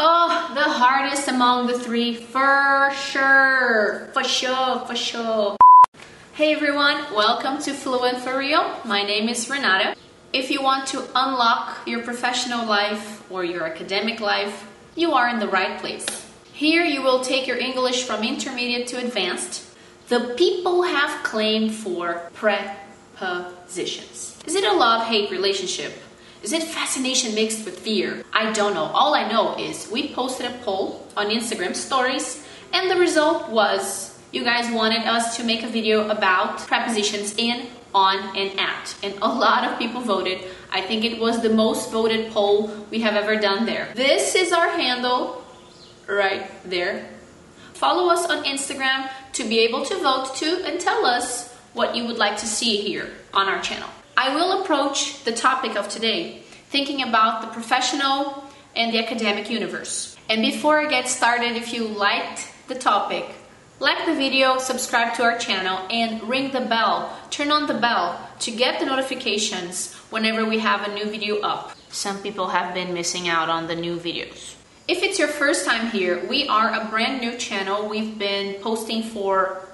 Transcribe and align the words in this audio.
Oh, 0.00 0.52
the 0.54 0.62
hardest 0.62 1.26
among 1.26 1.66
the 1.66 1.76
three, 1.76 2.14
for 2.14 2.88
sure. 2.94 4.10
For 4.14 4.22
sure, 4.22 4.86
for 4.86 4.94
sure. 4.94 5.56
Hey 6.34 6.54
everyone, 6.54 6.98
welcome 7.12 7.58
to 7.62 7.72
Fluent 7.72 8.18
for 8.18 8.38
Real. 8.38 8.76
My 8.84 9.02
name 9.02 9.28
is 9.28 9.50
Renata. 9.50 9.96
If 10.32 10.52
you 10.52 10.62
want 10.62 10.86
to 10.90 11.02
unlock 11.16 11.78
your 11.84 12.04
professional 12.04 12.64
life 12.64 13.28
or 13.28 13.42
your 13.42 13.66
academic 13.66 14.20
life, 14.20 14.70
you 14.94 15.14
are 15.14 15.28
in 15.28 15.40
the 15.40 15.48
right 15.48 15.80
place. 15.80 16.06
Here 16.52 16.84
you 16.84 17.02
will 17.02 17.24
take 17.24 17.48
your 17.48 17.58
English 17.58 18.04
from 18.04 18.22
intermediate 18.22 18.86
to 18.88 18.98
advanced. 18.98 19.64
The 20.10 20.32
people 20.36 20.84
have 20.84 21.24
claimed 21.24 21.74
for 21.74 22.30
prepositions. 22.34 24.38
Is 24.46 24.54
it 24.54 24.62
a 24.62 24.74
love-hate 24.74 25.32
relationship? 25.32 25.92
Is 26.42 26.52
it 26.52 26.62
fascination 26.62 27.34
mixed 27.34 27.64
with 27.64 27.80
fear? 27.80 28.22
I 28.32 28.52
don't 28.52 28.74
know. 28.74 28.84
All 28.84 29.14
I 29.14 29.28
know 29.28 29.56
is 29.56 29.90
we 29.90 30.14
posted 30.14 30.46
a 30.46 30.58
poll 30.58 31.06
on 31.16 31.26
Instagram 31.26 31.74
stories 31.74 32.44
and 32.72 32.90
the 32.90 32.96
result 32.96 33.48
was 33.48 34.18
you 34.30 34.44
guys 34.44 34.72
wanted 34.72 35.06
us 35.06 35.36
to 35.36 35.44
make 35.44 35.62
a 35.62 35.68
video 35.68 36.08
about 36.08 36.58
prepositions 36.58 37.34
in, 37.38 37.66
on, 37.94 38.36
and 38.36 38.58
at. 38.60 38.94
And 39.02 39.14
a 39.22 39.28
lot 39.28 39.64
of 39.64 39.78
people 39.78 40.00
voted. 40.00 40.44
I 40.70 40.82
think 40.82 41.04
it 41.04 41.18
was 41.18 41.40
the 41.40 41.50
most 41.50 41.90
voted 41.90 42.30
poll 42.32 42.68
we 42.90 43.00
have 43.00 43.14
ever 43.14 43.36
done 43.36 43.66
there. 43.66 43.88
This 43.94 44.34
is 44.34 44.52
our 44.52 44.68
handle 44.68 45.42
right 46.06 46.50
there. 46.64 47.08
Follow 47.72 48.12
us 48.12 48.26
on 48.26 48.44
Instagram 48.44 49.10
to 49.32 49.48
be 49.48 49.60
able 49.60 49.84
to 49.86 49.96
vote 49.96 50.36
too 50.36 50.62
and 50.64 50.78
tell 50.78 51.06
us 51.06 51.54
what 51.72 51.96
you 51.96 52.06
would 52.06 52.18
like 52.18 52.36
to 52.38 52.46
see 52.46 52.76
here 52.76 53.10
on 53.32 53.48
our 53.48 53.60
channel. 53.60 53.88
I 54.20 54.34
will 54.34 54.62
approach 54.62 55.22
the 55.22 55.30
topic 55.30 55.76
of 55.76 55.88
today 55.88 56.42
thinking 56.70 57.02
about 57.02 57.40
the 57.40 57.46
professional 57.54 58.42
and 58.74 58.92
the 58.92 58.98
academic 58.98 59.48
universe. 59.48 60.16
And 60.28 60.42
before 60.42 60.80
I 60.80 60.90
get 60.90 61.08
started, 61.08 61.54
if 61.54 61.72
you 61.72 61.86
liked 61.86 62.52
the 62.66 62.74
topic, 62.74 63.26
like 63.78 64.06
the 64.06 64.16
video, 64.16 64.58
subscribe 64.58 65.14
to 65.14 65.22
our 65.22 65.38
channel, 65.38 65.86
and 65.88 66.20
ring 66.28 66.50
the 66.50 66.62
bell. 66.62 67.16
Turn 67.30 67.52
on 67.52 67.68
the 67.68 67.78
bell 67.78 68.28
to 68.40 68.50
get 68.50 68.80
the 68.80 68.86
notifications 68.86 69.94
whenever 70.10 70.44
we 70.44 70.58
have 70.58 70.88
a 70.88 70.92
new 70.92 71.04
video 71.04 71.38
up. 71.38 71.76
Some 71.90 72.18
people 72.20 72.48
have 72.48 72.74
been 72.74 72.92
missing 72.92 73.28
out 73.28 73.48
on 73.48 73.68
the 73.68 73.76
new 73.76 74.00
videos. 74.00 74.56
If 74.88 75.04
it's 75.04 75.20
your 75.20 75.28
first 75.28 75.64
time 75.64 75.92
here, 75.92 76.26
we 76.26 76.48
are 76.48 76.74
a 76.74 76.86
brand 76.86 77.20
new 77.20 77.36
channel. 77.36 77.88
We've 77.88 78.18
been 78.18 78.60
posting 78.62 79.04
for 79.04 79.67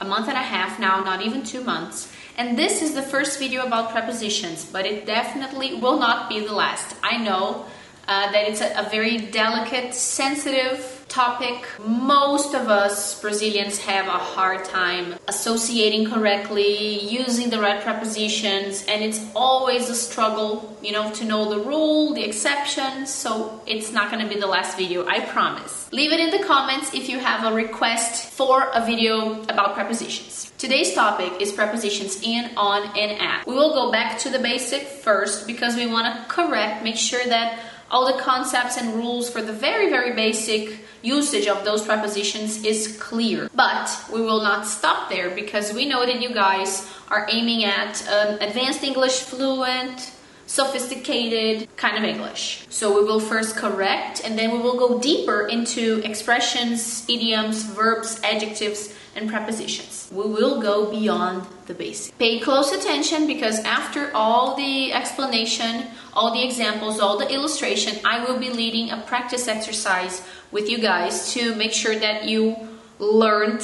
a 0.00 0.04
month 0.04 0.28
and 0.28 0.36
a 0.36 0.42
half 0.42 0.78
now, 0.78 1.02
not 1.02 1.22
even 1.22 1.42
two 1.42 1.62
months. 1.62 2.12
And 2.36 2.58
this 2.58 2.82
is 2.82 2.94
the 2.94 3.02
first 3.02 3.38
video 3.38 3.64
about 3.64 3.90
prepositions, 3.90 4.64
but 4.64 4.86
it 4.86 5.06
definitely 5.06 5.76
will 5.76 5.98
not 5.98 6.28
be 6.28 6.40
the 6.40 6.52
last. 6.52 6.96
I 7.02 7.18
know 7.18 7.66
uh, 8.08 8.32
that 8.32 8.48
it's 8.48 8.60
a, 8.60 8.74
a 8.76 8.90
very 8.90 9.18
delicate, 9.18 9.94
sensitive 9.94 10.93
topic. 11.08 11.66
Most 11.84 12.54
of 12.54 12.68
us 12.68 13.20
Brazilians 13.20 13.78
have 13.78 14.06
a 14.06 14.10
hard 14.10 14.64
time 14.64 15.14
associating 15.28 16.10
correctly, 16.10 17.00
using 17.00 17.50
the 17.50 17.60
right 17.60 17.82
prepositions, 17.82 18.84
and 18.88 19.02
it's 19.02 19.24
always 19.34 19.88
a 19.88 19.94
struggle, 19.94 20.76
you 20.82 20.92
know, 20.92 21.10
to 21.12 21.24
know 21.24 21.48
the 21.48 21.60
rule, 21.64 22.14
the 22.14 22.24
exceptions. 22.24 23.12
So 23.12 23.62
it's 23.66 23.92
not 23.92 24.10
going 24.10 24.22
to 24.26 24.32
be 24.32 24.40
the 24.40 24.46
last 24.46 24.76
video, 24.76 25.06
I 25.06 25.20
promise. 25.20 25.90
Leave 25.92 26.12
it 26.12 26.20
in 26.20 26.30
the 26.30 26.46
comments 26.46 26.92
if 26.94 27.08
you 27.08 27.18
have 27.18 27.50
a 27.50 27.54
request 27.54 28.32
for 28.32 28.70
a 28.74 28.84
video 28.84 29.42
about 29.44 29.74
prepositions. 29.74 30.52
Today's 30.58 30.94
topic 30.94 31.40
is 31.40 31.52
prepositions 31.52 32.22
in, 32.22 32.50
on, 32.56 32.82
and 32.96 33.20
at. 33.20 33.46
We 33.46 33.54
will 33.54 33.74
go 33.74 33.92
back 33.92 34.18
to 34.20 34.30
the 34.30 34.38
basic 34.38 34.82
first 34.82 35.46
because 35.46 35.76
we 35.76 35.86
want 35.86 36.06
to 36.06 36.28
correct, 36.28 36.82
make 36.82 36.96
sure 36.96 37.24
that 37.26 37.60
all 37.90 38.12
the 38.12 38.20
concepts 38.20 38.76
and 38.76 38.94
rules 38.94 39.30
for 39.30 39.42
the 39.42 39.52
very, 39.52 39.88
very 39.88 40.14
basic 40.14 40.80
usage 41.04 41.46
of 41.46 41.64
those 41.64 41.84
prepositions 41.84 42.64
is 42.64 42.96
clear. 43.00 43.50
But 43.54 43.90
we 44.12 44.20
will 44.22 44.42
not 44.42 44.66
stop 44.66 45.10
there 45.10 45.30
because 45.30 45.72
we 45.72 45.86
know 45.86 46.06
that 46.06 46.22
you 46.22 46.32
guys 46.32 46.88
are 47.08 47.26
aiming 47.30 47.64
at 47.64 48.02
um, 48.08 48.38
advanced 48.40 48.82
English 48.82 49.20
fluent, 49.20 50.10
sophisticated 50.46 51.68
kind 51.76 51.96
of 51.96 52.04
English. 52.04 52.66
So 52.68 52.98
we 52.98 53.04
will 53.04 53.20
first 53.20 53.56
correct 53.56 54.22
and 54.24 54.38
then 54.38 54.50
we 54.52 54.58
will 54.58 54.78
go 54.78 55.00
deeper 55.00 55.46
into 55.46 56.00
expressions, 56.04 57.08
idioms, 57.08 57.64
verbs, 57.64 58.20
adjectives, 58.22 58.94
and 59.16 59.30
prepositions. 59.30 60.10
We 60.12 60.24
will 60.24 60.60
go 60.60 60.90
beyond 60.90 61.46
the 61.66 61.74
basic. 61.74 62.18
Pay 62.18 62.40
close 62.40 62.72
attention 62.72 63.26
because 63.26 63.60
after 63.60 64.10
all 64.14 64.56
the 64.56 64.92
explanation, 64.92 65.86
all 66.12 66.32
the 66.32 66.44
examples, 66.44 67.00
all 67.00 67.18
the 67.18 67.32
illustration, 67.32 67.98
I 68.04 68.24
will 68.24 68.38
be 68.38 68.50
leading 68.50 68.90
a 68.90 69.02
practice 69.02 69.48
exercise 69.48 70.22
with 70.50 70.68
you 70.68 70.78
guys 70.78 71.32
to 71.34 71.54
make 71.54 71.72
sure 71.72 71.96
that 71.96 72.24
you 72.24 72.56
learned 72.98 73.62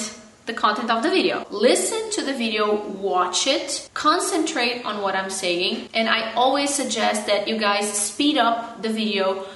the 0.51 0.61
content 0.61 0.91
of 0.91 1.03
the 1.03 1.11
video. 1.11 1.47
Listen 1.51 2.11
to 2.11 2.23
the 2.25 2.33
video, 2.33 2.75
watch 2.91 3.47
it, 3.47 3.89
concentrate 3.95 4.85
on 4.85 5.01
what 5.01 5.15
I'm 5.15 5.31
saying, 5.31 5.89
and 5.95 6.09
I 6.09 6.33
always 6.35 6.75
suggest 6.75 7.27
that 7.27 7.47
you 7.47 7.57
guys 7.57 7.87
speed 7.93 8.37
up 8.37 8.83
the 8.83 8.89
video. 8.89 9.47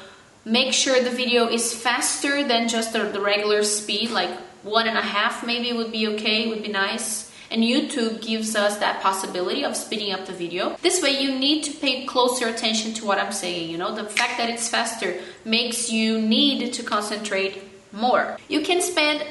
Make 0.44 0.72
sure 0.72 1.03
the 1.03 1.10
video 1.10 1.49
is 1.49 1.75
faster 1.75 2.47
than 2.47 2.69
just 2.69 2.93
the, 2.93 3.05
the 3.05 3.21
regular 3.21 3.65
speed, 3.65 4.10
like 4.10 4.31
one 4.62 4.87
and 4.87 4.97
a 4.97 5.03
half 5.03 5.44
maybe 5.44 5.72
would 5.72 5.91
be 5.91 6.06
okay, 6.15 6.49
would 6.49 6.62
be 6.62 6.69
nice. 6.69 7.32
And 7.50 7.62
YouTube 7.62 8.22
gives 8.22 8.55
us 8.56 8.78
that 8.78 9.03
possibility 9.03 9.65
of 9.65 9.76
speeding 9.76 10.12
up 10.12 10.26
the 10.26 10.32
video. 10.32 10.76
This 10.81 11.03
way 11.03 11.21
you 11.22 11.38
need 11.38 11.62
to 11.65 11.72
pay 11.72 12.06
closer 12.06 12.49
attention 12.49 12.94
to 12.94 13.05
what 13.05 13.19
I'm 13.19 13.32
saying, 13.32 13.71
you 13.71 13.78
know? 13.78 13.94
The 13.94 14.05
fact 14.05 14.38
that 14.38 14.49
it's 14.49 14.69
faster 14.69 15.21
makes 15.44 15.91
you 15.91 16.21
need 16.21 16.72
to 16.72 16.82
concentrate 16.82 17.62
more. 17.93 18.38
You 18.49 18.62
can 18.62 18.81
spend 18.81 19.25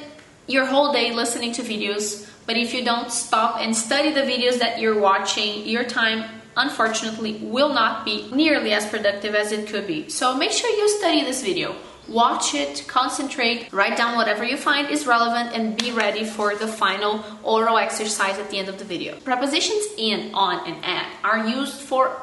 your 0.46 0.66
whole 0.66 0.92
day 0.92 1.12
listening 1.12 1.52
to 1.52 1.62
videos, 1.62 2.28
but 2.46 2.56
if 2.56 2.74
you 2.74 2.84
don't 2.84 3.10
stop 3.10 3.60
and 3.60 3.74
study 3.74 4.12
the 4.12 4.20
videos 4.20 4.58
that 4.58 4.78
you're 4.78 5.00
watching, 5.00 5.66
your 5.66 5.84
time 5.84 6.24
unfortunately 6.56 7.40
will 7.42 7.72
not 7.72 8.04
be 8.04 8.30
nearly 8.30 8.72
as 8.72 8.86
productive 8.86 9.34
as 9.34 9.52
it 9.52 9.68
could 9.68 9.86
be. 9.86 10.08
So 10.08 10.36
make 10.36 10.52
sure 10.52 10.70
you 10.70 10.88
study 10.98 11.24
this 11.24 11.42
video. 11.42 11.74
Watch 12.06 12.54
it, 12.54 12.84
concentrate, 12.86 13.72
write 13.72 13.96
down 13.96 14.14
whatever 14.14 14.44
you 14.44 14.58
find 14.58 14.90
is 14.90 15.06
relevant, 15.06 15.56
and 15.56 15.76
be 15.78 15.90
ready 15.90 16.24
for 16.24 16.54
the 16.54 16.68
final 16.68 17.24
oral 17.42 17.78
exercise 17.78 18.38
at 18.38 18.50
the 18.50 18.58
end 18.58 18.68
of 18.68 18.78
the 18.78 18.84
video. 18.84 19.16
Prepositions 19.20 19.86
in, 19.96 20.34
on, 20.34 20.66
and 20.66 20.84
at 20.84 21.10
are 21.24 21.48
used 21.48 21.80
for 21.80 22.14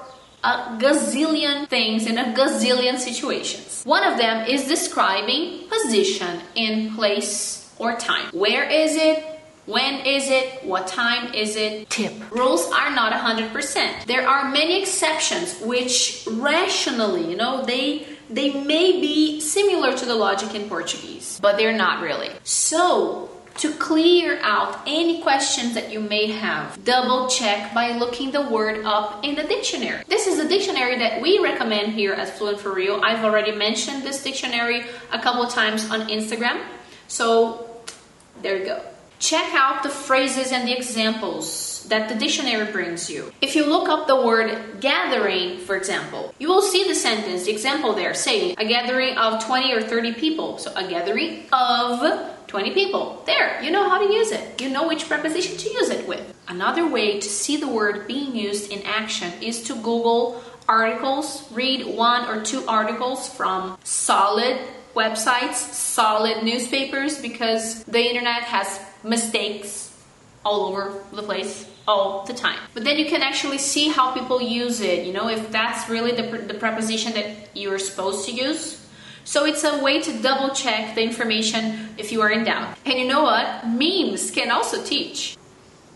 a 0.43 0.77
gazillion 0.77 1.67
things 1.67 2.05
in 2.05 2.19
a 2.19 2.25
gazillion 2.25 2.97
situations. 2.99 3.83
One 3.83 4.03
of 4.03 4.19
them 4.19 4.47
is 4.47 4.67
describing 4.67 5.67
position 5.67 6.41
in 6.53 6.93
place 6.95 7.60
or 7.81 7.95
time. 7.95 8.29
Where 8.31 8.63
is 8.63 8.95
it? 8.95 9.25
When 9.65 10.05
is 10.05 10.29
it? 10.29 10.63
What 10.63 10.87
time 10.87 11.33
is 11.33 11.55
it? 11.55 11.89
Tip. 11.89 12.13
Rules 12.31 12.69
are 12.71 12.91
not 12.93 13.13
100%. 13.13 14.05
There 14.05 14.27
are 14.27 14.49
many 14.51 14.81
exceptions 14.81 15.59
which 15.61 16.27
rationally, 16.29 17.29
you 17.29 17.37
know, 17.37 17.63
they 17.65 18.07
they 18.29 18.63
may 18.63 19.01
be 19.01 19.41
similar 19.41 19.95
to 19.97 20.05
the 20.05 20.15
logic 20.15 20.55
in 20.55 20.69
Portuguese, 20.69 21.39
but 21.41 21.57
they're 21.57 21.75
not 21.75 22.01
really. 22.01 22.29
So, 22.43 23.29
to 23.57 23.73
clear 23.73 24.39
out 24.41 24.79
any 24.87 25.21
questions 25.21 25.73
that 25.73 25.91
you 25.91 25.99
may 25.99 26.27
have, 26.31 26.83
double 26.85 27.27
check 27.27 27.73
by 27.73 27.97
looking 27.97 28.31
the 28.31 28.47
word 28.47 28.85
up 28.85 29.23
in 29.25 29.35
the 29.35 29.43
dictionary. 29.43 30.03
This 30.07 30.27
is 30.27 30.39
a 30.39 30.47
dictionary 30.47 30.97
that 30.99 31.21
we 31.21 31.39
recommend 31.39 31.91
here 31.91 32.13
at 32.13 32.29
Fluent 32.37 32.59
for 32.59 32.73
Real. 32.73 33.01
I've 33.03 33.25
already 33.25 33.51
mentioned 33.51 34.03
this 34.03 34.23
dictionary 34.23 34.85
a 35.11 35.19
couple 35.19 35.45
times 35.47 35.91
on 35.91 36.07
Instagram. 36.07 36.63
So, 37.07 37.70
there 38.41 38.57
you 38.57 38.65
go. 38.65 38.81
Check 39.19 39.53
out 39.53 39.83
the 39.83 39.89
phrases 39.89 40.51
and 40.51 40.67
the 40.67 40.75
examples 40.75 41.85
that 41.89 42.09
the 42.09 42.15
dictionary 42.15 42.71
brings 42.71 43.09
you. 43.09 43.31
If 43.41 43.55
you 43.55 43.65
look 43.65 43.87
up 43.87 44.07
the 44.07 44.15
word 44.15 44.79
gathering, 44.81 45.59
for 45.59 45.75
example, 45.75 46.33
you 46.39 46.47
will 46.47 46.63
see 46.63 46.87
the 46.87 46.95
sentence, 46.95 47.45
the 47.45 47.51
example 47.51 47.93
there 47.93 48.15
saying 48.15 48.55
a 48.57 48.65
gathering 48.65 49.17
of 49.17 49.43
20 49.45 49.73
or 49.73 49.81
30 49.81 50.13
people. 50.13 50.57
So 50.57 50.73
a 50.75 50.87
gathering 50.87 51.43
of 51.53 52.31
20 52.47 52.73
people. 52.73 53.21
There, 53.27 53.61
you 53.61 53.69
know 53.71 53.87
how 53.87 53.99
to 53.99 54.11
use 54.11 54.31
it. 54.31 54.59
You 54.59 54.69
know 54.69 54.87
which 54.87 55.07
preposition 55.07 55.55
to 55.57 55.69
use 55.69 55.89
it 55.89 56.07
with. 56.07 56.33
Another 56.47 56.87
way 56.87 57.19
to 57.19 57.29
see 57.29 57.57
the 57.57 57.67
word 57.67 58.07
being 58.07 58.35
used 58.35 58.71
in 58.71 58.81
action 58.83 59.31
is 59.41 59.61
to 59.63 59.75
Google 59.75 60.43
articles, 60.67 61.47
read 61.51 61.85
one 61.95 62.27
or 62.27 62.43
two 62.43 62.65
articles 62.67 63.29
from 63.29 63.77
solid 63.83 64.57
websites, 64.93 65.55
solid 65.55 66.43
newspapers, 66.43 67.21
because 67.21 67.83
the 67.83 68.01
internet 68.01 68.43
has 68.43 68.79
mistakes 69.03 69.91
all 70.43 70.65
over 70.65 71.03
the 71.11 71.23
place 71.23 71.67
all 71.87 72.25
the 72.25 72.33
time. 72.33 72.59
But 72.73 72.83
then 72.83 72.97
you 72.97 73.05
can 73.05 73.21
actually 73.21 73.57
see 73.57 73.89
how 73.89 74.13
people 74.13 74.41
use 74.41 74.81
it, 74.81 75.05
you 75.05 75.13
know, 75.13 75.29
if 75.29 75.51
that's 75.51 75.89
really 75.89 76.11
the, 76.11 76.37
the 76.37 76.53
preposition 76.53 77.13
that 77.13 77.49
you're 77.53 77.79
supposed 77.79 78.25
to 78.27 78.31
use. 78.31 78.77
So 79.23 79.45
it's 79.45 79.63
a 79.63 79.83
way 79.83 80.01
to 80.01 80.21
double 80.21 80.53
check 80.53 80.95
the 80.95 81.03
information 81.03 81.89
if 81.97 82.11
you 82.11 82.21
are 82.21 82.29
in 82.29 82.43
doubt. 82.43 82.77
And 82.85 82.99
you 82.99 83.07
know 83.07 83.23
what? 83.23 83.67
Memes 83.67 84.31
can 84.31 84.51
also 84.51 84.83
teach. 84.83 85.37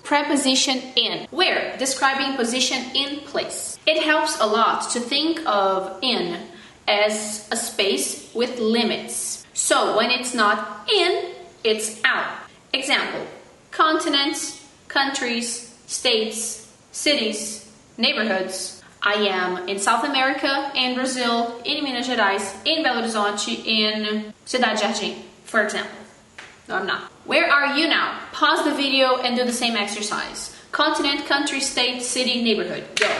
Preposition 0.03 0.77
in. 0.95 1.27
Where? 1.31 1.75
Describing 1.77 2.35
position 2.35 2.83
in 2.95 3.21
place. 3.21 3.79
It 3.87 4.03
helps 4.03 4.39
a 4.39 4.45
lot 4.45 4.89
to 4.91 4.99
think 4.99 5.41
of 5.47 5.97
in 6.03 6.39
as 6.87 7.47
a 7.51 7.55
space 7.55 8.33
with 8.33 8.59
limits. 8.59 9.45
So 9.53 9.97
when 9.97 10.11
it's 10.11 10.33
not 10.33 10.89
in, 10.89 11.33
it's 11.63 12.01
out. 12.03 12.37
Example 12.73 13.25
continents, 13.71 14.65
countries, 14.87 15.75
states, 15.85 16.71
cities, 16.91 17.69
neighborhoods. 17.97 18.81
I 19.01 19.13
am 19.13 19.67
in 19.67 19.79
South 19.79 20.03
America, 20.05 20.71
in 20.75 20.95
Brazil, 20.95 21.61
in 21.65 21.83
Minas 21.83 22.07
Gerais, 22.07 22.55
in 22.65 22.83
Belo 22.83 23.03
Horizonte, 23.03 23.63
in 23.65 24.33
Cidade 24.45 24.77
Jardim, 24.77 25.21
for 25.43 25.61
example. 25.61 25.99
No, 26.67 26.77
I'm 26.77 26.87
not. 26.87 27.11
Where 27.25 27.51
are 27.51 27.77
you 27.77 27.87
now? 27.87 28.19
Pause 28.31 28.65
the 28.65 28.75
video 28.75 29.17
and 29.17 29.35
do 29.37 29.45
the 29.45 29.53
same 29.53 29.75
exercise. 29.75 30.55
Continent, 30.71 31.25
country, 31.25 31.59
state, 31.59 32.01
city, 32.01 32.41
neighborhood. 32.41 32.83
Go. 32.95 33.11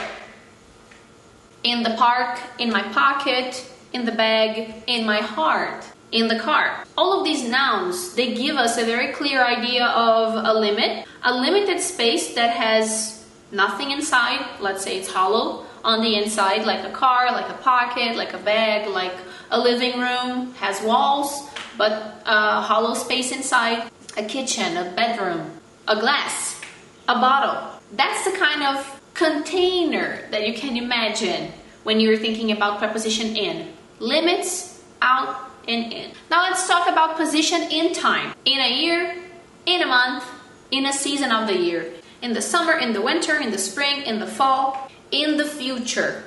In 1.62 1.82
the 1.82 1.94
park, 1.96 2.38
in 2.58 2.70
my 2.70 2.82
pocket, 2.92 3.66
in 3.92 4.04
the 4.04 4.12
bag, 4.12 4.74
in 4.86 5.04
my 5.06 5.20
heart 5.20 5.84
in 6.12 6.28
the 6.28 6.38
car. 6.38 6.84
All 6.96 7.18
of 7.18 7.24
these 7.24 7.48
nouns, 7.48 8.14
they 8.14 8.34
give 8.34 8.56
us 8.56 8.78
a 8.78 8.84
very 8.84 9.12
clear 9.12 9.44
idea 9.44 9.86
of 9.86 10.34
a 10.34 10.54
limit, 10.54 11.06
a 11.22 11.34
limited 11.34 11.80
space 11.80 12.34
that 12.34 12.50
has 12.50 13.26
nothing 13.50 13.90
inside, 13.90 14.44
let's 14.60 14.84
say 14.84 14.98
it's 14.98 15.10
hollow 15.10 15.66
on 15.84 16.00
the 16.00 16.16
inside, 16.16 16.64
like 16.64 16.84
a 16.84 16.90
car, 16.90 17.30
like 17.32 17.48
a 17.48 17.58
pocket, 17.62 18.16
like 18.16 18.34
a 18.34 18.38
bag, 18.38 18.88
like 18.88 19.14
a 19.50 19.58
living 19.58 20.00
room, 20.00 20.52
has 20.54 20.82
walls, 20.82 21.48
but 21.78 22.22
a 22.26 22.60
hollow 22.60 22.94
space 22.94 23.30
inside, 23.30 23.88
a 24.16 24.24
kitchen, 24.24 24.76
a 24.76 24.90
bedroom, 24.96 25.50
a 25.86 25.98
glass, 25.98 26.60
a 27.08 27.14
bottle. 27.14 27.80
That's 27.92 28.24
the 28.24 28.36
kind 28.36 28.62
of 28.64 28.95
container 29.16 30.20
that 30.30 30.46
you 30.46 30.54
can 30.54 30.76
imagine 30.76 31.50
when 31.84 32.00
you're 32.00 32.18
thinking 32.18 32.52
about 32.52 32.78
preposition 32.78 33.34
in. 33.34 33.72
Limits, 33.98 34.82
out, 35.00 35.50
and 35.66 35.92
in. 35.92 36.10
Now 36.30 36.42
let's 36.42 36.68
talk 36.68 36.88
about 36.88 37.16
position 37.16 37.62
in 37.70 37.92
time. 37.94 38.34
In 38.44 38.60
a 38.60 38.80
year, 38.80 39.16
in 39.64 39.82
a 39.82 39.86
month, 39.86 40.24
in 40.70 40.86
a 40.86 40.92
season 40.92 41.32
of 41.32 41.48
the 41.48 41.56
year. 41.56 41.92
In 42.22 42.34
the 42.34 42.42
summer, 42.42 42.74
in 42.74 42.92
the 42.92 43.00
winter, 43.00 43.40
in 43.40 43.50
the 43.50 43.58
spring, 43.58 44.02
in 44.02 44.18
the 44.18 44.26
fall, 44.26 44.90
in 45.10 45.36
the 45.36 45.44
future. 45.44 46.24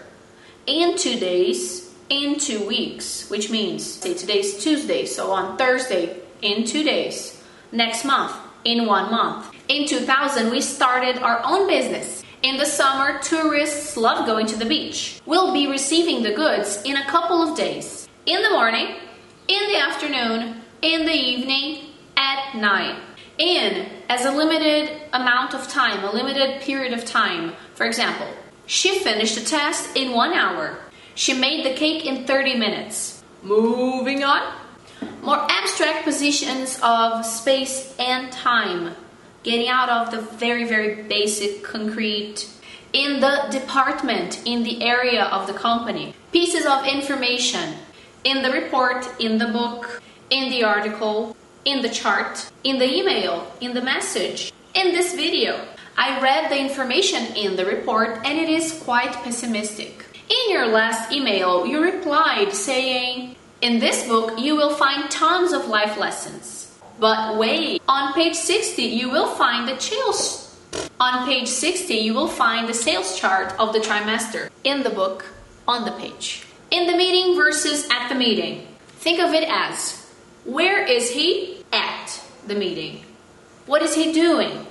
In 0.65 0.97
two 0.97 1.19
days, 1.19 1.93
in 2.09 2.39
two 2.39 2.65
weeks, 2.65 3.29
which 3.29 3.51
means, 3.51 3.85
say 3.85 4.13
today's 4.13 4.63
Tuesday, 4.63 5.05
so 5.05 5.31
on 5.31 5.57
Thursday, 5.57 6.17
in 6.41 6.65
two 6.65 6.83
days. 6.83 7.43
Next 7.71 8.03
month, 8.03 8.35
in 8.63 8.87
one 8.87 9.11
month. 9.11 9.53
In 9.67 9.87
2000, 9.87 10.49
we 10.49 10.61
started 10.61 11.19
our 11.19 11.41
own 11.45 11.67
business. 11.67 12.18
In 12.41 12.55
the 12.55 12.65
summer, 12.65 13.19
tourists 13.19 13.97
love 13.97 14.25
going 14.25 14.45
to 14.47 14.55
the 14.55 14.65
beach. 14.65 15.19
We'll 15.25 15.51
be 15.51 15.67
receiving 15.67 16.23
the 16.23 16.33
goods 16.33 16.81
in 16.85 16.95
a 16.95 17.05
couple 17.05 17.41
of 17.41 17.57
days. 17.57 18.07
In 18.25 18.41
the 18.41 18.51
morning, 18.51 18.95
in 19.49 19.67
the 19.67 19.77
afternoon, 19.77 20.61
in 20.81 21.05
the 21.05 21.13
evening, 21.13 21.89
at 22.15 22.55
night. 22.55 22.97
In 23.37 23.87
as 24.07 24.23
a 24.23 24.31
limited 24.31 25.01
amount 25.11 25.53
of 25.53 25.67
time, 25.67 26.01
a 26.05 26.11
limited 26.11 26.61
period 26.61 26.93
of 26.93 27.03
time. 27.03 27.53
For 27.75 27.85
example, 27.85 28.27
she 28.67 28.99
finished 28.99 29.35
the 29.35 29.43
test 29.43 29.97
in 29.97 30.13
one 30.13 30.33
hour. 30.33 30.79
She 31.15 31.33
made 31.33 31.65
the 31.65 31.73
cake 31.73 32.05
in 32.05 32.25
30 32.25 32.57
minutes. 32.57 33.21
Moving 33.43 34.23
on. 34.23 34.53
More 35.21 35.45
abstract 35.49 36.05
positions 36.05 36.79
of 36.81 37.25
space 37.25 37.93
and 37.99 38.31
time. 38.31 38.95
Getting 39.43 39.69
out 39.69 39.89
of 39.89 40.11
the 40.11 40.21
very, 40.21 40.65
very 40.65 41.03
basic, 41.03 41.63
concrete. 41.63 42.49
In 42.91 43.19
the 43.19 43.47
department, 43.51 44.41
in 44.45 44.63
the 44.63 44.83
area 44.83 45.25
of 45.25 45.47
the 45.47 45.53
company. 45.53 46.13
Pieces 46.31 46.65
of 46.65 46.85
information 46.85 47.75
in 48.23 48.41
the 48.41 48.51
report, 48.51 49.07
in 49.19 49.37
the 49.37 49.47
book, 49.47 50.01
in 50.29 50.49
the 50.49 50.63
article, 50.63 51.35
in 51.65 51.81
the 51.81 51.89
chart, 51.89 52.51
in 52.63 52.79
the 52.79 52.93
email, 52.93 53.51
in 53.61 53.73
the 53.73 53.81
message, 53.81 54.51
in 54.73 54.91
this 54.91 55.15
video. 55.15 55.65
I 55.97 56.19
read 56.21 56.51
the 56.51 56.59
information 56.59 57.35
in 57.35 57.55
the 57.55 57.65
report 57.65 58.19
and 58.25 58.37
it 58.39 58.49
is 58.49 58.81
quite 58.83 59.13
pessimistic. 59.23 60.05
In 60.29 60.53
your 60.53 60.67
last 60.67 61.11
email, 61.11 61.65
you 61.65 61.81
replied 61.81 62.53
saying, 62.53 63.35
In 63.61 63.79
this 63.79 64.07
book, 64.07 64.37
you 64.39 64.55
will 64.55 64.73
find 64.75 65.09
tons 65.09 65.53
of 65.53 65.67
life 65.67 65.97
lessons. 65.97 66.58
But 66.99 67.37
wait, 67.37 67.81
on 67.87 68.13
page 68.13 68.35
60, 68.35 68.83
you 68.83 69.09
will 69.09 69.27
find 69.35 69.67
the 69.67 69.79
sales. 69.79 70.57
On 70.99 71.25
page 71.25 71.47
60, 71.47 71.93
you 71.93 72.13
will 72.13 72.27
find 72.27 72.67
the 72.67 72.73
sales 72.73 73.17
chart 73.17 73.57
of 73.57 73.73
the 73.73 73.79
trimester 73.79 74.49
in 74.63 74.83
the 74.83 74.89
book 74.89 75.25
on 75.67 75.85
the 75.85 75.91
page 75.91 76.45
in 76.71 76.87
the 76.87 76.95
meeting 76.95 77.35
versus 77.35 77.87
at 77.91 78.09
the 78.09 78.15
meeting. 78.15 78.67
Think 78.99 79.19
of 79.19 79.33
it 79.33 79.47
as 79.49 80.05
where 80.45 80.85
is 80.85 81.11
he 81.11 81.63
at 81.71 82.21
the 82.45 82.55
meeting? 82.55 83.03
What 83.65 83.81
is 83.81 83.95
he 83.95 84.13
doing? 84.13 84.65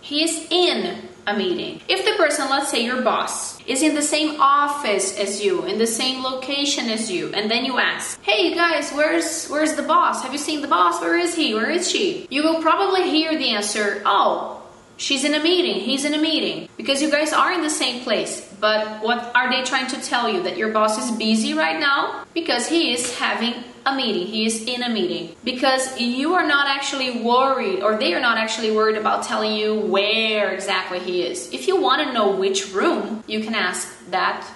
He 0.00 0.22
is 0.22 0.46
in 0.50 1.07
a 1.28 1.36
meeting. 1.36 1.80
If 1.88 2.04
the 2.04 2.16
person, 2.22 2.48
let's 2.48 2.70
say 2.70 2.84
your 2.84 3.02
boss, 3.02 3.60
is 3.66 3.82
in 3.82 3.94
the 3.94 4.02
same 4.02 4.40
office 4.40 5.16
as 5.18 5.44
you, 5.44 5.64
in 5.66 5.78
the 5.78 5.86
same 5.86 6.22
location 6.22 6.88
as 6.88 7.10
you, 7.10 7.30
and 7.34 7.50
then 7.50 7.64
you 7.64 7.78
ask, 7.78 8.18
"Hey 8.22 8.54
guys, 8.54 8.90
where's 8.92 9.46
where's 9.48 9.74
the 9.74 9.82
boss? 9.82 10.22
Have 10.22 10.32
you 10.32 10.38
seen 10.38 10.62
the 10.62 10.68
boss? 10.68 11.00
Where 11.00 11.18
is 11.18 11.34
he? 11.34 11.54
Where 11.54 11.70
is 11.70 11.90
she?" 11.90 12.26
You 12.30 12.42
will 12.42 12.62
probably 12.62 13.10
hear 13.10 13.36
the 13.36 13.50
answer, 13.50 14.02
"Oh, 14.06 14.62
she's 14.96 15.24
in 15.24 15.34
a 15.34 15.42
meeting. 15.42 15.80
He's 15.80 16.04
in 16.04 16.14
a 16.14 16.18
meeting." 16.18 16.68
Because 16.78 17.02
you 17.02 17.10
guys 17.10 17.32
are 17.32 17.52
in 17.52 17.62
the 17.62 17.70
same 17.70 18.00
place. 18.00 18.47
But 18.60 19.02
what 19.02 19.30
are 19.34 19.50
they 19.50 19.62
trying 19.62 19.86
to 19.88 20.00
tell 20.02 20.28
you? 20.28 20.42
That 20.42 20.56
your 20.56 20.72
boss 20.72 20.98
is 20.98 21.16
busy 21.16 21.54
right 21.54 21.78
now? 21.78 22.24
Because 22.34 22.68
he 22.68 22.92
is 22.92 23.16
having 23.18 23.54
a 23.86 23.94
meeting. 23.94 24.26
He 24.26 24.46
is 24.46 24.64
in 24.64 24.82
a 24.82 24.88
meeting. 24.88 25.36
Because 25.44 25.98
you 26.00 26.34
are 26.34 26.46
not 26.46 26.66
actually 26.68 27.22
worried, 27.22 27.82
or 27.82 27.96
they 27.96 28.14
are 28.14 28.20
not 28.20 28.38
actually 28.38 28.70
worried 28.70 28.96
about 28.96 29.22
telling 29.22 29.52
you 29.52 29.80
where 29.80 30.52
exactly 30.52 30.98
he 30.98 31.22
is. 31.22 31.52
If 31.52 31.68
you 31.68 31.80
want 31.80 32.06
to 32.06 32.12
know 32.12 32.34
which 32.34 32.72
room, 32.72 33.24
you 33.26 33.42
can 33.42 33.54
ask 33.54 33.88
that 34.10 34.46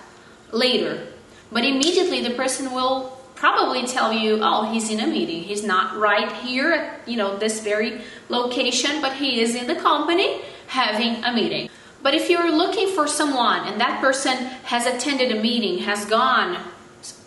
later. 0.50 1.06
But 1.50 1.64
immediately 1.64 2.22
the 2.22 2.34
person 2.34 2.72
will 2.72 3.18
probably 3.34 3.86
tell 3.86 4.12
you, 4.12 4.38
oh, 4.40 4.70
he's 4.72 4.90
in 4.90 5.00
a 5.00 5.06
meeting. 5.06 5.42
He's 5.42 5.64
not 5.64 5.96
right 5.96 6.30
here 6.30 6.70
at, 6.72 7.08
you 7.08 7.16
know, 7.16 7.36
this 7.36 7.60
very 7.60 8.00
location, 8.28 9.00
but 9.00 9.14
he 9.14 9.40
is 9.40 9.54
in 9.54 9.66
the 9.66 9.74
company 9.74 10.40
having 10.68 11.22
a 11.24 11.32
meeting. 11.32 11.68
But 12.02 12.14
if 12.14 12.28
you're 12.28 12.50
looking 12.50 12.88
for 12.88 13.06
someone 13.06 13.66
and 13.66 13.80
that 13.80 14.00
person 14.00 14.36
has 14.64 14.86
attended 14.86 15.30
a 15.30 15.40
meeting, 15.40 15.78
has 15.78 16.04
gone 16.04 16.58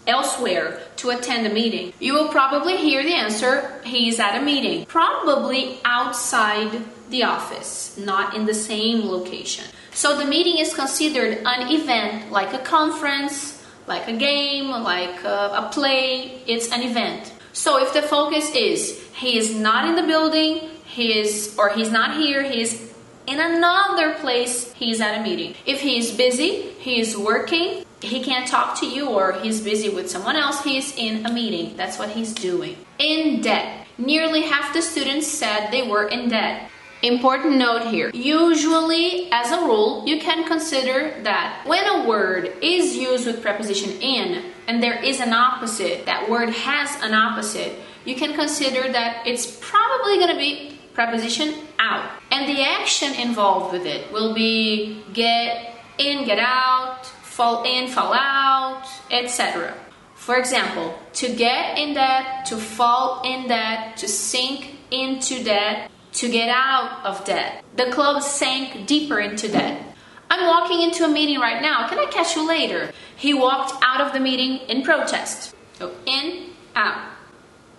elsewhere 0.05 0.81
to 0.97 1.09
attend 1.09 1.47
a 1.47 1.49
meeting, 1.49 1.93
you 1.99 2.13
will 2.13 2.27
probably 2.27 2.77
hear 2.77 3.01
the 3.01 3.13
answer 3.13 3.81
he's 3.85 4.19
at 4.19 4.39
a 4.39 4.43
meeting, 4.43 4.85
probably 4.85 5.79
outside 5.85 6.81
the 7.09 7.23
office, 7.23 7.97
not 7.97 8.35
in 8.35 8.45
the 8.45 8.53
same 8.53 9.07
location. 9.07 9.65
So 9.91 10.17
the 10.17 10.25
meeting 10.25 10.57
is 10.57 10.73
considered 10.73 11.39
an 11.45 11.73
event 11.73 12.31
like 12.31 12.53
a 12.53 12.59
conference, 12.59 13.63
like 13.87 14.07
a 14.07 14.17
game, 14.17 14.69
like 14.69 15.23
a, 15.23 15.65
a 15.65 15.69
play, 15.71 16.41
it's 16.47 16.71
an 16.71 16.81
event. 16.81 17.31
So 17.53 17.81
if 17.81 17.93
the 17.93 18.01
focus 18.01 18.53
is 18.53 19.01
he 19.13 19.37
is 19.37 19.55
not 19.55 19.87
in 19.87 19.95
the 19.95 20.03
building, 20.03 20.69
he 20.85 21.17
is 21.17 21.55
or 21.57 21.69
he's 21.69 21.91
not 21.91 22.17
here, 22.17 22.43
he 22.43 22.61
is 22.61 22.93
in 23.27 23.39
another 23.39 24.13
place, 24.15 24.71
he's 24.73 25.01
at 25.01 25.19
a 25.19 25.23
meeting. 25.23 25.55
If 25.65 25.81
he's 25.81 26.15
busy, 26.15 26.73
he's 26.79 27.17
working, 27.17 27.83
he 28.01 28.23
can't 28.23 28.47
talk 28.47 28.79
to 28.79 28.87
you, 28.87 29.09
or 29.09 29.33
he's 29.33 29.61
busy 29.61 29.89
with 29.89 30.09
someone 30.09 30.35
else, 30.35 30.63
he's 30.63 30.95
in 30.95 31.25
a 31.25 31.31
meeting. 31.31 31.75
That's 31.75 31.97
what 31.97 32.09
he's 32.09 32.33
doing. 32.33 32.77
In 32.99 33.41
debt. 33.41 33.87
Nearly 33.97 34.41
half 34.41 34.73
the 34.73 34.81
students 34.81 35.27
said 35.27 35.69
they 35.71 35.87
were 35.87 36.07
in 36.07 36.29
debt. 36.29 36.69
Important 37.01 37.57
note 37.57 37.87
here. 37.87 38.09
Usually, 38.13 39.29
as 39.31 39.51
a 39.51 39.61
rule, 39.65 40.07
you 40.07 40.19
can 40.19 40.45
consider 40.47 41.13
that 41.23 41.63
when 41.65 41.85
a 41.85 42.07
word 42.07 42.53
is 42.61 42.95
used 42.95 43.27
with 43.27 43.41
preposition 43.41 43.91
in 44.01 44.51
and 44.67 44.81
there 44.81 45.03
is 45.03 45.19
an 45.19 45.33
opposite, 45.33 46.05
that 46.05 46.29
word 46.29 46.49
has 46.49 46.95
an 47.03 47.13
opposite, 47.13 47.73
you 48.05 48.15
can 48.15 48.33
consider 48.33 48.91
that 48.91 49.25
it's 49.27 49.57
probably 49.61 50.17
going 50.17 50.29
to 50.29 50.37
be 50.37 50.74
preposition 50.95 51.53
out. 51.77 52.09
And 52.31 52.47
the 52.47 52.63
action 52.63 53.13
involved 53.13 53.73
with 53.73 53.85
it 53.85 54.11
will 54.11 54.33
be 54.33 55.03
get 55.13 55.75
in, 55.97 56.25
get 56.25 56.39
out, 56.39 57.05
fall 57.05 57.63
in, 57.63 57.87
fall 57.87 58.13
out, 58.13 58.87
etc. 59.11 59.75
For 60.15 60.37
example, 60.37 60.97
to 61.13 61.35
get 61.35 61.77
in 61.77 61.93
debt, 61.93 62.45
to 62.47 62.57
fall 62.57 63.21
in 63.23 63.47
debt, 63.47 63.97
to 63.97 64.07
sink 64.07 64.77
into 64.89 65.43
debt, 65.43 65.91
to 66.13 66.31
get 66.31 66.49
out 66.49 67.05
of 67.05 67.23
debt. 67.25 67.63
The 67.75 67.91
club 67.91 68.23
sank 68.23 68.87
deeper 68.87 69.19
into 69.19 69.49
debt. 69.49 69.83
I'm 70.29 70.47
walking 70.47 70.81
into 70.81 71.05
a 71.05 71.07
meeting 71.07 71.39
right 71.39 71.61
now. 71.61 71.87
Can 71.87 71.99
I 71.99 72.05
catch 72.05 72.35
you 72.35 72.47
later? 72.47 72.91
He 73.15 73.33
walked 73.33 73.73
out 73.83 74.01
of 74.01 74.13
the 74.13 74.19
meeting 74.19 74.57
in 74.69 74.81
protest. 74.81 75.53
So 75.73 75.93
in, 76.05 76.51
out, 76.75 77.11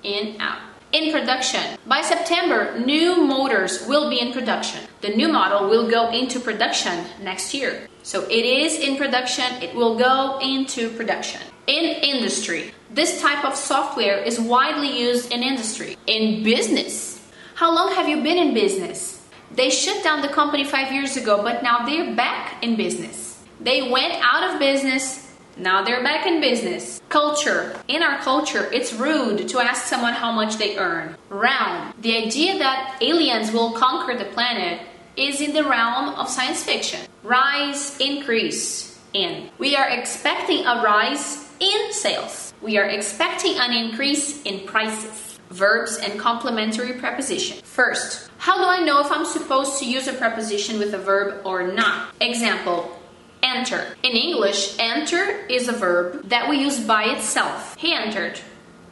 in, 0.02 0.40
out 0.40 0.65
in 0.96 1.12
production. 1.12 1.76
By 1.86 2.00
September, 2.00 2.78
new 2.80 3.26
motors 3.26 3.86
will 3.86 4.08
be 4.08 4.18
in 4.18 4.32
production. 4.32 4.80
The 5.02 5.14
new 5.14 5.28
model 5.28 5.68
will 5.68 5.90
go 5.90 6.10
into 6.10 6.40
production 6.40 7.04
next 7.20 7.52
year. 7.52 7.86
So 8.02 8.22
it 8.30 8.44
is 8.46 8.78
in 8.78 8.96
production, 8.96 9.44
it 9.62 9.74
will 9.74 9.98
go 9.98 10.38
into 10.40 10.88
production. 10.96 11.42
In 11.66 11.84
industry, 11.84 12.72
this 12.90 13.20
type 13.20 13.44
of 13.44 13.56
software 13.56 14.18
is 14.18 14.40
widely 14.40 14.98
used 14.98 15.32
in 15.32 15.42
industry. 15.42 15.98
In 16.06 16.42
business, 16.42 17.20
how 17.56 17.74
long 17.74 17.92
have 17.92 18.08
you 18.08 18.22
been 18.22 18.38
in 18.38 18.54
business? 18.54 19.22
They 19.54 19.68
shut 19.68 20.02
down 20.02 20.22
the 20.22 20.28
company 20.28 20.64
five 20.64 20.92
years 20.92 21.16
ago, 21.16 21.42
but 21.42 21.62
now 21.62 21.84
they're 21.84 22.14
back 22.14 22.62
in 22.64 22.76
business. 22.76 23.42
They 23.60 23.90
went 23.90 24.14
out 24.22 24.48
of 24.48 24.60
business, 24.60 25.25
now 25.56 25.82
they're 25.82 26.02
back 26.02 26.26
in 26.26 26.40
business. 26.40 27.00
Culture. 27.08 27.78
In 27.88 28.02
our 28.02 28.18
culture, 28.18 28.68
it's 28.72 28.92
rude 28.92 29.48
to 29.48 29.58
ask 29.58 29.84
someone 29.86 30.12
how 30.12 30.32
much 30.32 30.56
they 30.56 30.76
earn. 30.76 31.16
Realm. 31.28 31.94
The 32.00 32.16
idea 32.16 32.58
that 32.58 32.98
aliens 33.00 33.52
will 33.52 33.72
conquer 33.72 34.18
the 34.18 34.26
planet 34.26 34.86
is 35.16 35.40
in 35.40 35.54
the 35.54 35.64
realm 35.64 36.10
of 36.10 36.28
science 36.28 36.62
fiction. 36.62 37.00
Rise, 37.22 37.98
increase, 38.00 39.00
in. 39.14 39.48
We 39.58 39.76
are 39.76 39.88
expecting 39.88 40.66
a 40.66 40.82
rise 40.82 41.48
in 41.58 41.92
sales. 41.92 42.52
We 42.60 42.76
are 42.78 42.84
expecting 42.84 43.54
an 43.56 43.72
increase 43.72 44.42
in 44.42 44.66
prices. 44.66 45.38
Verbs 45.50 45.96
and 45.98 46.18
complementary 46.18 46.94
preposition. 46.94 47.62
First, 47.62 48.30
how 48.38 48.58
do 48.58 48.64
I 48.64 48.84
know 48.84 49.00
if 49.00 49.12
I'm 49.12 49.24
supposed 49.24 49.78
to 49.78 49.88
use 49.88 50.08
a 50.08 50.12
preposition 50.12 50.78
with 50.78 50.92
a 50.92 50.98
verb 50.98 51.46
or 51.46 51.72
not? 51.72 52.12
Example, 52.20 52.95
enter. 53.42 53.96
In 54.02 54.12
English, 54.12 54.76
enter 54.78 55.46
is 55.46 55.68
a 55.68 55.72
verb 55.72 56.28
that 56.28 56.48
we 56.48 56.58
use 56.58 56.80
by 56.80 57.04
itself. 57.04 57.76
He 57.76 57.94
entered. 57.94 58.40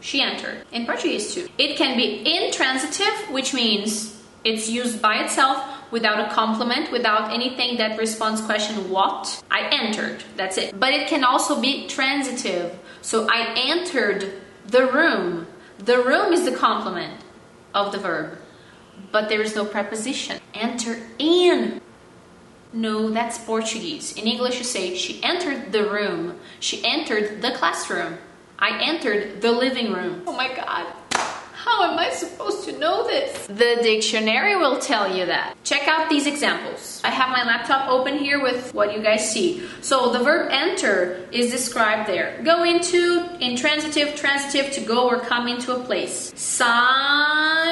She 0.01 0.21
entered. 0.21 0.65
In 0.73 0.85
Portuguese 0.85 1.35
too. 1.35 1.49
It 1.59 1.77
can 1.77 1.97
be 1.97 2.23
intransitive, 2.37 3.31
which 3.31 3.55
means 3.55 4.23
it's 4.45 4.69
used 4.69 5.01
by 5.01 5.25
itself 5.25 5.65
without 5.91 6.21
a 6.21 6.35
complement, 6.35 6.93
without 6.93 7.33
anything 7.33 7.79
that 7.79 7.99
responds 7.99 8.41
question 8.43 8.91
what. 8.91 9.43
I 9.51 9.69
entered. 9.71 10.23
That's 10.37 10.59
it. 10.59 10.79
But 10.79 10.93
it 10.93 11.09
can 11.09 11.25
also 11.25 11.61
be 11.61 11.87
transitive. 11.87 12.79
So 13.01 13.27
I 13.31 13.55
entered 13.57 14.43
the 14.67 14.87
room. 14.87 15.47
The 15.79 16.03
room 16.03 16.33
is 16.33 16.45
the 16.45 16.53
complement 16.55 17.23
of 17.75 17.93
the 17.93 17.99
verb. 17.99 18.39
But 19.11 19.29
there 19.29 19.41
is 19.41 19.55
no 19.55 19.65
preposition. 19.65 20.41
Enter 20.53 20.99
in. 21.19 21.81
No, 22.75 23.09
that's 23.09 23.39
Portuguese. 23.39 24.17
In 24.17 24.27
English, 24.27 24.59
you 24.59 24.65
say 24.65 24.97
she 24.97 25.23
entered 25.23 25.71
the 25.71 25.89
room. 25.89 26.41
She 26.59 26.85
entered 26.85 27.41
the 27.41 27.53
classroom. 27.53 28.19
I 28.59 28.83
entered 28.83 29.41
the 29.41 29.53
living 29.53 29.93
room. 29.93 30.25
Oh 30.27 30.37
my 30.37 30.53
god. 30.53 30.93
How 31.65 31.91
am 31.91 31.99
I 31.99 32.11
supposed 32.11 32.65
to 32.69 32.79
know 32.79 33.07
this? 33.07 33.47
The 33.47 33.79
dictionary 33.83 34.55
will 34.55 34.79
tell 34.79 35.17
you 35.17 35.25
that. 35.25 35.57
Check 35.65 35.89
out 35.89 36.11
these 36.11 36.27
examples. 36.27 37.01
I 37.03 37.09
have 37.09 37.31
my 37.31 37.43
laptop 37.43 37.89
open 37.89 38.19
here 38.19 38.43
with 38.43 38.75
what 38.75 38.95
you 38.95 39.03
guys 39.03 39.33
see. 39.33 39.67
So 39.81 40.13
the 40.13 40.19
verb 40.19 40.51
enter 40.53 41.27
is 41.33 41.51
described 41.51 42.07
there. 42.07 42.39
Go 42.45 42.65
into, 42.65 43.27
intransitive, 43.41 44.15
transitive, 44.15 44.73
to 44.73 44.83
go 44.83 45.09
or 45.09 45.21
come 45.21 45.49
into 45.49 45.75
a 45.75 45.83
place. 45.83 46.35
Silence 46.37 47.65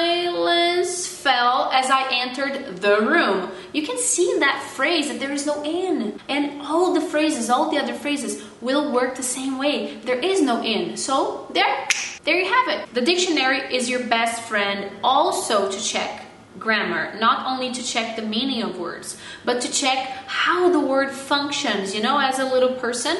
fell 1.05 1.69
as 1.71 1.91
I 1.91 2.09
entered 2.11 2.77
the 2.77 2.99
room. 2.99 3.51
You 3.73 3.85
can 3.85 3.99
see 3.99 4.31
in 4.31 4.39
that 4.39 4.63
phrase 4.75 5.07
that 5.09 5.19
there 5.19 5.31
is 5.31 5.45
no 5.45 5.63
in. 5.63 6.19
And 6.27 6.63
all 6.63 6.95
the 6.95 7.01
phrases, 7.01 7.47
all 7.51 7.69
the 7.69 7.77
other 7.77 7.93
phrases 7.93 8.43
will 8.59 8.91
work 8.91 9.13
the 9.15 9.21
same 9.23 9.59
way. 9.59 9.97
There 9.97 10.17
is 10.17 10.41
no 10.41 10.63
in. 10.63 10.97
So 10.97 11.47
there, 11.53 11.87
there 12.23 12.39
you 12.39 12.45
have 12.45 12.67
it. 12.69 12.93
The 12.93 13.01
dictionary 13.01 13.75
is 13.75 13.89
your 13.89 14.07
best 14.07 14.43
friend 14.43 14.91
also 15.03 15.69
to 15.69 15.79
check 15.79 16.25
grammar, 16.57 17.17
not 17.19 17.45
only 17.47 17.71
to 17.73 17.83
check 17.83 18.15
the 18.15 18.21
meaning 18.21 18.63
of 18.63 18.77
words, 18.77 19.17
but 19.43 19.61
to 19.61 19.71
check 19.71 19.97
how 20.27 20.69
the 20.69 20.79
word 20.79 21.11
functions, 21.11 21.93
you 21.93 22.01
know, 22.01 22.17
as 22.19 22.39
a 22.39 22.45
little 22.45 22.75
person, 22.75 23.17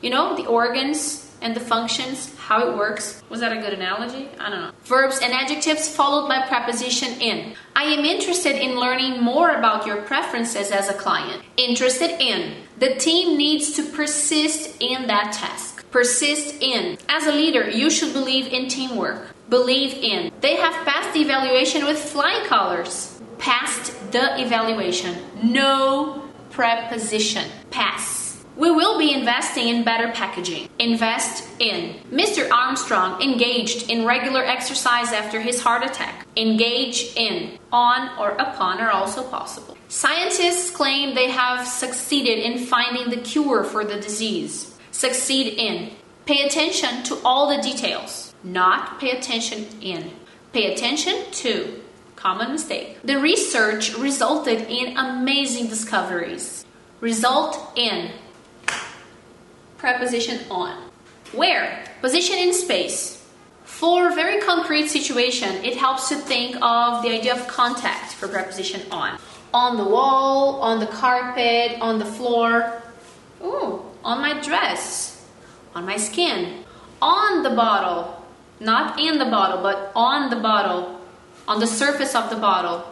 you 0.00 0.10
know, 0.10 0.36
the 0.36 0.46
organs 0.46 1.34
and 1.40 1.56
the 1.56 1.60
functions, 1.60 2.34
how 2.36 2.68
it 2.68 2.76
works. 2.76 3.22
Was 3.28 3.40
that 3.40 3.52
a 3.52 3.60
good 3.60 3.72
analogy? 3.72 4.28
I 4.38 4.50
don't 4.50 4.60
know. 4.60 4.70
Verbs 4.84 5.18
and 5.18 5.32
adjectives 5.32 5.88
followed 5.88 6.28
by 6.28 6.46
preposition 6.46 7.20
in. 7.20 7.54
I 7.74 7.84
am 7.84 8.04
interested 8.04 8.56
in 8.56 8.78
learning 8.78 9.22
more 9.22 9.50
about 9.50 9.86
your 9.86 10.02
preferences 10.02 10.70
as 10.70 10.88
a 10.88 10.94
client. 10.94 11.42
Interested 11.56 12.20
in. 12.20 12.54
The 12.78 12.94
team 12.94 13.36
needs 13.36 13.72
to 13.76 13.82
persist 13.82 14.80
in 14.80 15.06
that 15.06 15.32
task. 15.32 15.73
Persist 15.94 16.60
in. 16.60 16.98
As 17.08 17.28
a 17.28 17.30
leader, 17.30 17.70
you 17.70 17.88
should 17.88 18.12
believe 18.12 18.48
in 18.48 18.66
teamwork. 18.66 19.28
Believe 19.48 19.92
in. 19.94 20.32
They 20.40 20.56
have 20.56 20.84
passed 20.84 21.14
the 21.14 21.20
evaluation 21.20 21.86
with 21.86 21.96
flying 21.96 22.44
colors. 22.46 23.20
Passed 23.38 23.92
the 24.10 24.42
evaluation. 24.42 25.16
No 25.40 26.28
preposition. 26.50 27.48
Pass. 27.70 28.44
We 28.56 28.72
will 28.72 28.98
be 28.98 29.14
investing 29.14 29.68
in 29.68 29.84
better 29.84 30.10
packaging. 30.10 30.68
Invest 30.80 31.48
in. 31.60 31.94
Mr. 32.10 32.50
Armstrong 32.50 33.22
engaged 33.22 33.88
in 33.88 34.04
regular 34.04 34.42
exercise 34.42 35.12
after 35.12 35.40
his 35.40 35.62
heart 35.62 35.84
attack. 35.84 36.26
Engage 36.36 37.12
in. 37.14 37.56
On 37.70 38.18
or 38.18 38.30
upon 38.30 38.80
are 38.80 38.90
also 38.90 39.22
possible. 39.22 39.76
Scientists 39.88 40.72
claim 40.72 41.14
they 41.14 41.30
have 41.30 41.68
succeeded 41.68 42.40
in 42.40 42.58
finding 42.58 43.10
the 43.10 43.22
cure 43.22 43.62
for 43.62 43.84
the 43.84 44.00
disease. 44.00 44.73
Succeed 44.94 45.54
in. 45.58 45.90
Pay 46.24 46.46
attention 46.46 47.02
to 47.02 47.18
all 47.24 47.48
the 47.48 47.60
details. 47.60 48.32
Not 48.44 49.00
pay 49.00 49.10
attention 49.10 49.66
in. 49.80 50.12
Pay 50.52 50.72
attention 50.72 51.16
to. 51.32 51.82
Common 52.14 52.52
mistake. 52.52 53.00
The 53.02 53.18
research 53.18 53.96
resulted 53.98 54.60
in 54.70 54.96
amazing 54.96 55.66
discoveries. 55.66 56.64
Result 57.00 57.72
in 57.74 58.12
preposition 59.78 60.38
on. 60.48 60.90
Where? 61.32 61.84
Position 62.00 62.38
in 62.38 62.54
space. 62.54 63.20
For 63.64 64.12
a 64.12 64.14
very 64.14 64.40
concrete 64.42 64.86
situation, 64.86 65.64
it 65.64 65.76
helps 65.76 66.08
to 66.10 66.14
think 66.14 66.54
of 66.62 67.02
the 67.02 67.10
idea 67.10 67.34
of 67.34 67.48
contact 67.48 68.12
for 68.12 68.28
preposition 68.28 68.80
on. 68.92 69.18
On 69.52 69.76
the 69.76 69.84
wall, 69.84 70.62
on 70.62 70.78
the 70.78 70.86
carpet, 70.86 71.78
on 71.80 71.98
the 71.98 72.04
floor. 72.04 72.80
Ooh, 73.42 73.84
on 74.04 74.20
my 74.20 74.40
dress, 74.40 75.26
on 75.74 75.86
my 75.86 75.96
skin, 75.96 76.64
on 77.00 77.42
the 77.42 77.50
bottle, 77.50 78.22
not 78.60 79.00
in 79.00 79.18
the 79.18 79.24
bottle, 79.24 79.62
but 79.62 79.90
on 79.96 80.30
the 80.30 80.36
bottle, 80.36 81.00
on 81.48 81.58
the 81.58 81.66
surface 81.66 82.14
of 82.14 82.30
the 82.30 82.36
bottle, 82.36 82.84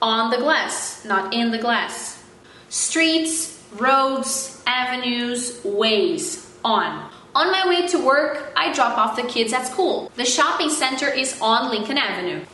on 0.00 0.30
the 0.30 0.36
glass, 0.36 1.04
not 1.04 1.32
in 1.32 1.50
the 1.50 1.58
glass. 1.58 2.22
Streets, 2.68 3.62
roads, 3.74 4.62
avenues, 4.66 5.62
ways, 5.64 6.50
on. 6.64 7.10
On 7.34 7.50
my 7.50 7.66
way 7.66 7.88
to 7.88 7.98
work, 7.98 8.52
I 8.56 8.72
drop 8.72 8.98
off 8.98 9.16
the 9.16 9.22
kids 9.22 9.52
at 9.52 9.66
school. 9.66 10.12
The 10.16 10.24
shopping 10.24 10.68
center 10.68 11.08
is 11.08 11.38
on 11.40 11.70
Lincoln 11.70 11.96
Avenue. 11.96 12.44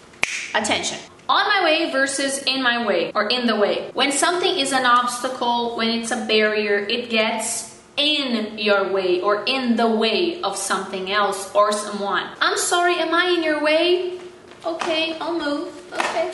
Attention. 0.55 0.99
On 1.28 1.47
my 1.47 1.64
way 1.64 1.90
versus 1.90 2.43
in 2.45 2.62
my 2.62 2.87
way 2.87 3.12
or 3.14 3.28
in 3.28 3.47
the 3.47 3.57
way. 3.57 3.90
When 3.93 4.12
something 4.12 4.57
is 4.57 4.73
an 4.73 4.87
obstacle, 4.87 5.76
when 5.76 5.88
it's 5.88 6.11
a 6.11 6.25
barrier, 6.26 6.78
it 6.78 7.11
gets 7.11 7.77
in 7.99 8.57
your 8.57 8.90
way 8.90 9.21
or 9.21 9.45
in 9.45 9.76
the 9.76 9.88
way 9.88 10.40
of 10.43 10.57
something 10.57 11.11
else 11.11 11.52
or 11.55 11.73
someone. 11.73 12.25
I'm 12.40 12.57
sorry, 12.57 12.95
am 12.95 13.12
I 13.12 13.35
in 13.37 13.43
your 13.43 13.62
way? 13.62 14.19
Okay, 14.64 15.19
I'll 15.19 15.38
move. 15.38 15.69
Okay. 15.93 16.33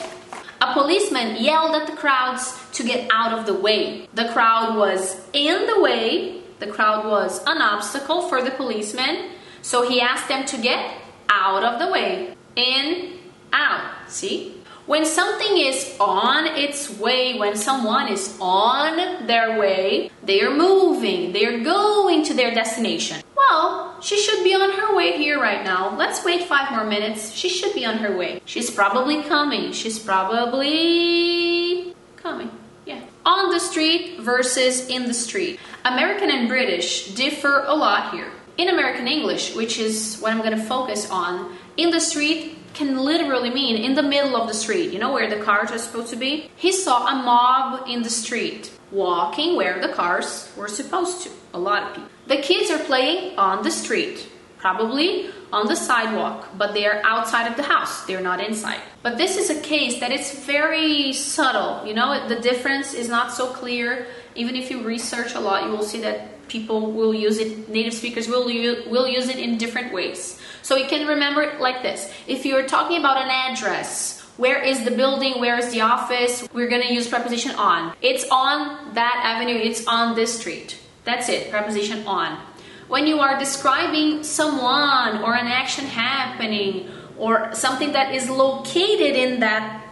A 0.61 0.73
policeman 0.73 1.43
yelled 1.43 1.75
at 1.75 1.87
the 1.87 1.95
crowds 1.95 2.57
to 2.73 2.83
get 2.83 3.09
out 3.11 3.37
of 3.37 3.45
the 3.45 3.53
way. 3.53 4.07
The 4.13 4.29
crowd 4.29 4.77
was 4.77 5.21
in 5.33 5.67
the 5.67 5.81
way, 5.81 6.41
the 6.59 6.67
crowd 6.67 7.05
was 7.05 7.43
an 7.45 7.61
obstacle 7.61 8.29
for 8.29 8.41
the 8.41 8.51
policeman, 8.51 9.31
so 9.61 9.87
he 9.87 9.99
asked 9.99 10.27
them 10.27 10.45
to 10.45 10.57
get 10.57 10.93
out 11.29 11.63
of 11.63 11.79
the 11.79 11.91
way. 11.91 12.35
In, 12.55 13.19
out. 13.51 13.91
See? 14.07 14.54
When 14.85 15.03
something 15.03 15.57
is 15.57 15.97
on 15.99 16.45
its 16.45 16.99
way, 16.99 17.39
when 17.39 17.55
someone 17.55 18.07
is 18.07 18.37
on 18.39 19.25
their 19.25 19.59
way, 19.59 20.11
they 20.21 20.41
are 20.41 20.53
moving, 20.53 21.33
they 21.33 21.45
are 21.45 21.63
going 21.63 22.23
to 22.25 22.35
their 22.35 22.53
destination. 22.53 23.23
Well, 23.35 23.99
she 23.99 24.21
should 24.21 24.43
be 24.43 24.53
on 24.53 24.71
her 24.71 24.95
way 24.95 25.17
here 25.17 25.41
right 25.41 25.63
now. 25.63 25.95
Let's 25.97 26.23
wait 26.23 26.43
five 26.43 26.69
more 26.71 26.83
minutes. 26.85 27.31
She 27.31 27.49
should 27.49 27.73
be 27.73 27.83
on 27.83 27.97
her 27.97 28.15
way. 28.15 28.41
She's 28.45 28.69
probably 28.69 29.23
coming. 29.23 29.71
She's 29.71 29.97
probably 29.97 31.95
coming. 32.17 32.51
Yeah. 32.85 33.01
On 33.25 33.51
the 33.51 33.59
street 33.59 34.19
versus 34.19 34.87
in 34.87 35.05
the 35.05 35.15
street. 35.15 35.59
American 35.83 36.29
and 36.29 36.47
British 36.47 37.07
differ 37.15 37.63
a 37.65 37.73
lot 37.73 38.13
here. 38.13 38.31
In 38.59 38.69
American 38.69 39.07
English, 39.07 39.55
which 39.55 39.79
is 39.79 40.19
what 40.19 40.31
I'm 40.31 40.39
going 40.39 40.55
to 40.55 40.63
focus 40.63 41.09
on, 41.09 41.57
in 41.75 41.89
the 41.89 41.99
street 41.99 42.54
can 42.75 42.97
literally 42.97 43.49
mean 43.49 43.77
in 43.77 43.95
the 43.95 44.03
middle 44.03 44.35
of 44.35 44.47
the 44.47 44.53
street, 44.53 44.91
you 44.91 44.99
know 44.99 45.13
where 45.13 45.29
the 45.29 45.43
cars 45.43 45.71
are 45.71 45.77
supposed 45.77 46.09
to 46.09 46.15
be? 46.15 46.51
He 46.55 46.71
saw 46.71 47.07
a 47.07 47.15
mob 47.15 47.87
in 47.87 48.03
the 48.03 48.09
street 48.09 48.71
walking 48.91 49.55
where 49.55 49.81
the 49.81 49.93
cars 49.93 50.51
were 50.55 50.67
supposed 50.67 51.23
to. 51.23 51.29
A 51.53 51.59
lot 51.59 51.83
of 51.83 51.95
people. 51.95 52.09
The 52.27 52.37
kids 52.37 52.69
are 52.71 52.79
playing 52.79 53.37
on 53.37 53.63
the 53.63 53.71
street, 53.71 54.27
probably 54.57 55.29
on 55.53 55.67
the 55.67 55.75
sidewalk, 55.75 56.49
but 56.57 56.73
they 56.73 56.85
are 56.85 57.01
outside 57.03 57.47
of 57.49 57.55
the 57.55 57.63
house. 57.63 58.05
They're 58.05 58.21
not 58.21 58.43
inside. 58.43 58.81
But 59.03 59.17
this 59.17 59.37
is 59.37 59.49
a 59.49 59.61
case 59.61 59.99
that 59.99 60.11
it's 60.11 60.45
very 60.45 61.13
subtle. 61.13 61.85
You 61.85 61.93
know, 61.93 62.27
the 62.27 62.39
difference 62.39 62.93
is 62.93 63.07
not 63.07 63.31
so 63.31 63.47
clear. 63.47 64.07
Even 64.35 64.55
if 64.55 64.69
you 64.69 64.83
research 64.83 65.33
a 65.33 65.39
lot, 65.39 65.63
you 65.63 65.69
will 65.69 65.83
see 65.83 66.01
that 66.01 66.47
people 66.47 66.91
will 66.91 67.13
use 67.13 67.37
it, 67.37 67.69
native 67.69 67.93
speakers 67.93 68.27
will, 68.27 68.45
will 68.45 69.07
use 69.07 69.29
it 69.29 69.37
in 69.37 69.57
different 69.57 69.93
ways. 69.93 70.39
So 70.65 70.75
you 70.77 70.87
can 70.87 71.05
remember 71.07 71.43
it 71.43 71.61
like 71.61 71.83
this. 71.83 72.11
If 72.25 72.43
you're 72.43 72.65
talking 72.65 72.97
about 72.97 73.17
an 73.17 73.29
address, 73.29 74.21
where 74.37 74.59
is 74.63 74.83
the 74.83 74.89
building? 74.89 75.39
Where 75.39 75.59
is 75.59 75.71
the 75.71 75.81
office? 75.81 76.43
We're 76.53 76.67
gonna 76.67 76.91
use 76.91 77.07
preposition 77.07 77.51
on. 77.51 77.93
It's 78.01 78.25
on 78.31 78.95
that 78.95 79.21
avenue, 79.23 79.53
it's 79.53 79.85
on 79.85 80.15
this 80.15 80.39
street. 80.39 80.79
That's 81.03 81.29
it, 81.29 81.51
preposition 81.51 82.07
on. 82.07 82.39
When 82.87 83.05
you 83.05 83.19
are 83.19 83.37
describing 83.37 84.23
someone 84.23 85.21
or 85.21 85.35
an 85.35 85.45
action 85.45 85.85
happening 85.85 86.89
or 87.19 87.53
something 87.53 87.91
that 87.91 88.15
is 88.15 88.27
located 88.27 89.15
in 89.15 89.41
that 89.41 89.85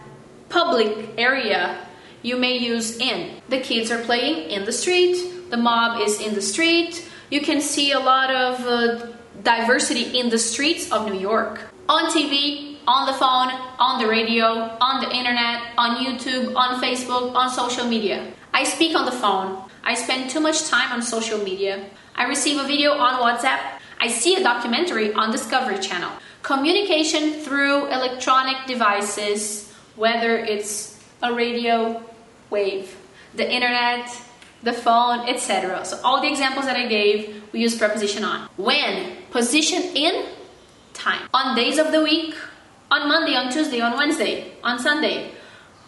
public 0.50 1.10
area, 1.20 1.86
you 2.24 2.36
may 2.36 2.58
use 2.58 2.98
in. 2.98 3.44
The 3.48 3.60
kids 3.60 3.92
are 3.92 4.02
playing 4.02 4.50
in 4.50 4.66
the 4.66 4.72
street, 4.72 5.52
the 5.52 5.58
mob 5.58 6.02
is 6.02 6.20
in 6.20 6.34
the 6.34 6.42
street. 6.42 7.08
You 7.30 7.42
can 7.42 7.62
see 7.62 7.92
a 7.92 8.00
lot 8.00 8.32
of 8.32 8.60
uh, 8.66 9.13
diversity 9.44 10.18
in 10.18 10.30
the 10.30 10.40
streets 10.40 10.92
of 10.92 11.06
New 11.06 11.20
York. 11.20 11.60
On 11.90 12.10
TV, 12.10 12.78
on 12.88 13.06
the 13.06 13.14
phone, 13.14 13.52
on 13.78 14.02
the 14.02 14.08
radio, 14.08 14.46
on 14.80 15.02
the 15.02 15.14
internet, 15.14 15.62
on 15.78 15.98
YouTube, 16.04 16.56
on 16.56 16.82
Facebook, 16.82 17.36
on 17.36 17.50
social 17.50 17.86
media. 17.86 18.32
I 18.54 18.64
speak 18.64 18.96
on 18.96 19.06
the 19.06 19.12
phone. 19.12 19.70
I 19.84 19.96
spend 19.96 20.30
too 20.30 20.40
much 20.40 20.68
time 20.70 20.92
on 20.94 21.02
social 21.02 21.40
media. 21.40 21.86
I 22.16 22.26
receive 22.26 22.60
a 22.60 22.64
video 22.64 22.92
on 22.94 23.20
WhatsApp. 23.22 23.60
I 24.00 24.08
see 24.08 24.36
a 24.36 24.44
documentary 24.44 25.14
on 25.14 25.32
Discovery 25.32 25.80
Channel. 25.80 26.12
Communication 26.42 27.34
through 27.34 27.88
electronic 27.88 28.66
devices, 28.66 29.74
whether 29.96 30.38
it's 30.38 31.00
a 31.22 31.34
radio 31.34 32.02
wave, 32.50 32.96
the 33.36 33.50
internet, 33.50 34.10
the 34.62 34.74
phone, 34.74 35.28
etc. 35.28 35.84
So 35.84 36.00
all 36.04 36.22
the 36.22 36.30
examples 36.30 36.66
that 36.66 36.78
I 36.78 36.88
gave, 36.88 37.43
we 37.54 37.62
use 37.62 37.78
preposition 37.78 38.26
on. 38.26 38.50
When? 38.58 39.18
Position 39.32 39.82
in 39.96 40.26
time. 40.94 41.30
On 41.34 41.56
days 41.56 41.78
of 41.78 41.92
the 41.92 42.02
week, 42.02 42.36
on 42.92 43.08
Monday, 43.08 43.36
on 43.36 43.52
Tuesday, 43.52 43.80
on 43.80 43.96
Wednesday, 43.96 44.54
on 44.64 44.80
Sunday, 44.80 45.32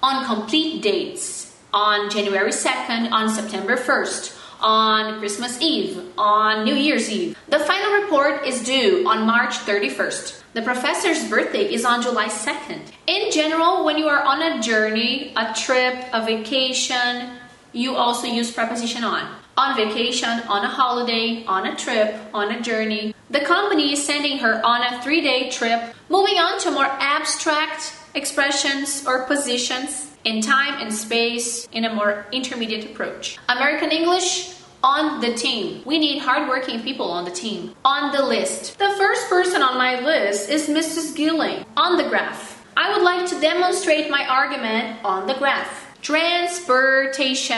on 0.01 0.25
complete 0.25 0.81
dates, 0.81 1.57
on 1.73 2.09
January 2.09 2.51
2nd, 2.51 3.11
on 3.11 3.29
September 3.29 3.75
1st, 3.75 4.39
on 4.61 5.19
Christmas 5.19 5.59
Eve, 5.61 6.01
on 6.17 6.63
New 6.63 6.73
Year's 6.73 7.09
Eve. 7.09 7.37
The 7.49 7.59
final 7.59 8.01
report 8.01 8.45
is 8.47 8.63
due 8.63 9.07
on 9.07 9.25
March 9.25 9.55
31st. 9.55 10.41
The 10.53 10.61
professor's 10.61 11.27
birthday 11.29 11.71
is 11.73 11.83
on 11.83 12.01
July 12.01 12.27
2nd. 12.27 12.79
In 13.07 13.31
general, 13.31 13.83
when 13.83 13.97
you 13.97 14.07
are 14.07 14.23
on 14.23 14.41
a 14.41 14.61
journey, 14.61 15.33
a 15.35 15.53
trip, 15.53 16.05
a 16.13 16.25
vacation, 16.25 17.37
you 17.73 17.95
also 17.95 18.25
use 18.25 18.51
preposition 18.51 19.03
on. 19.03 19.27
On 19.57 19.75
vacation, 19.75 20.41
on 20.49 20.65
a 20.65 20.67
holiday, 20.67 21.45
on 21.45 21.65
a 21.67 21.75
trip, 21.75 22.13
on 22.33 22.51
a 22.51 22.61
journey. 22.61 23.15
The 23.29 23.39
company 23.39 23.93
is 23.93 24.05
sending 24.05 24.37
her 24.39 24.61
on 24.65 24.81
a 24.81 25.01
three 25.01 25.21
day 25.21 25.49
trip. 25.49 25.95
Moving 26.09 26.37
on 26.37 26.59
to 26.59 26.71
more 26.71 26.85
abstract 26.85 27.93
expressions 28.15 29.05
or 29.07 29.23
positions 29.23 30.11
in 30.25 30.41
time 30.41 30.81
and 30.81 30.93
space 30.93 31.69
in 31.71 31.85
a 31.85 31.93
more 31.93 32.25
intermediate 32.33 32.83
approach. 32.91 33.37
American 33.47 33.91
English 33.91 34.55
on 34.83 35.21
the 35.21 35.33
team. 35.33 35.81
We 35.85 35.99
need 35.99 36.19
hardworking 36.19 36.81
people 36.81 37.09
on 37.09 37.23
the 37.23 37.31
team. 37.31 37.73
On 37.85 38.11
the 38.11 38.23
list. 38.25 38.77
The 38.77 38.93
first 38.97 39.29
person 39.29 39.63
on 39.63 39.77
my 39.77 40.01
list 40.01 40.49
is 40.49 40.67
Mrs. 40.67 41.15
Gilling. 41.15 41.65
On 41.77 41.95
the 41.97 42.09
graph. 42.09 42.63
I 42.77 42.93
would 42.93 43.03
like 43.03 43.25
to 43.29 43.39
demonstrate 43.39 44.09
my 44.11 44.27
argument 44.27 44.99
on 45.05 45.27
the 45.27 45.33
graph. 45.35 45.97
Transportation. 46.01 47.55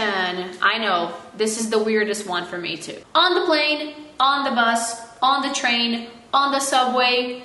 I 0.62 0.77
know, 0.77 1.12
this 1.38 1.60
is 1.60 1.70
the 1.70 1.79
weirdest 1.79 2.27
one 2.27 2.46
for 2.46 2.58
me 2.58 2.77
too. 2.77 2.98
On 3.15 3.36
the 3.36 3.46
plane, 3.46 3.94
on 4.20 4.44
the 4.44 4.51
bus, 4.51 5.01
on 5.22 5.48
the 5.48 5.53
train, 5.53 6.08
on 6.34 6.51
the 6.51 6.60
subway, 6.60 7.44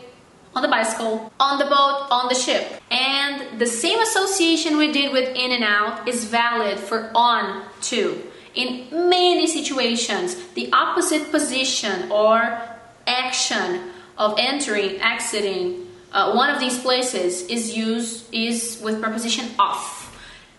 on 0.54 0.62
the 0.62 0.68
bicycle, 0.68 1.32
on 1.40 1.58
the 1.58 1.64
boat, 1.64 2.08
on 2.10 2.28
the 2.28 2.34
ship. 2.34 2.80
And 2.90 3.58
the 3.58 3.66
same 3.66 3.98
association 4.00 4.76
we 4.76 4.92
did 4.92 5.12
with 5.12 5.28
in 5.34 5.52
and 5.52 5.64
out 5.64 6.06
is 6.08 6.24
valid 6.24 6.78
for 6.78 7.10
on 7.14 7.64
too. 7.80 8.22
In 8.54 8.88
many 9.08 9.46
situations, 9.46 10.36
the 10.54 10.70
opposite 10.72 11.30
position 11.30 12.10
or 12.10 12.60
action 13.06 13.90
of 14.18 14.34
entering, 14.38 15.00
exiting 15.00 15.86
uh, 16.12 16.34
one 16.34 16.50
of 16.50 16.60
these 16.60 16.78
places 16.78 17.42
is 17.46 17.74
used 17.74 18.32
is 18.34 18.78
with 18.82 19.00
preposition 19.00 19.48
off 19.58 20.02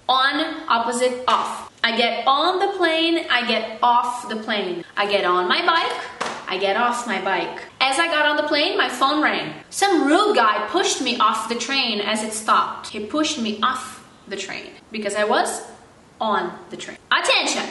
on 0.10 0.63
opposite 0.67 1.24
off. 1.28 1.73
I 1.86 1.98
get 1.98 2.26
on 2.26 2.60
the 2.60 2.78
plane, 2.78 3.26
I 3.30 3.46
get 3.46 3.80
off 3.84 4.30
the 4.30 4.38
plane. 4.38 4.86
I 4.96 5.06
get 5.06 5.26
on 5.26 5.50
my 5.50 5.65
bike, 5.65 6.02
I 6.48 6.58
get 6.58 6.78
off 6.78 7.06
my 7.06 7.22
bike. 7.22 7.60
As 7.82 8.00
I 8.00 8.08
got 8.08 8.26
on 8.26 8.38
the 8.38 8.43
plane, 8.43 8.78
my 8.78 8.88
phone 8.88 9.22
rang. 9.22 9.54
Some 9.69 10.08
rude 10.08 10.38
guy 10.38 10.65
pushed 10.69 11.02
me 11.02 11.17
off 11.17 11.50
the 11.50 11.56
train 11.56 12.00
as 12.00 12.24
it 12.24 12.32
stopped. 12.32 12.88
He 12.88 13.06
pushed 13.06 13.38
me 13.38 13.60
off 13.62 14.08
the 14.30 14.38
train 14.38 14.72
because 14.93 15.15
I 15.15 15.26
was 15.26 15.62
on 16.22 16.58
the 16.69 16.78
train. 16.78 16.98
Attention! 17.12 17.69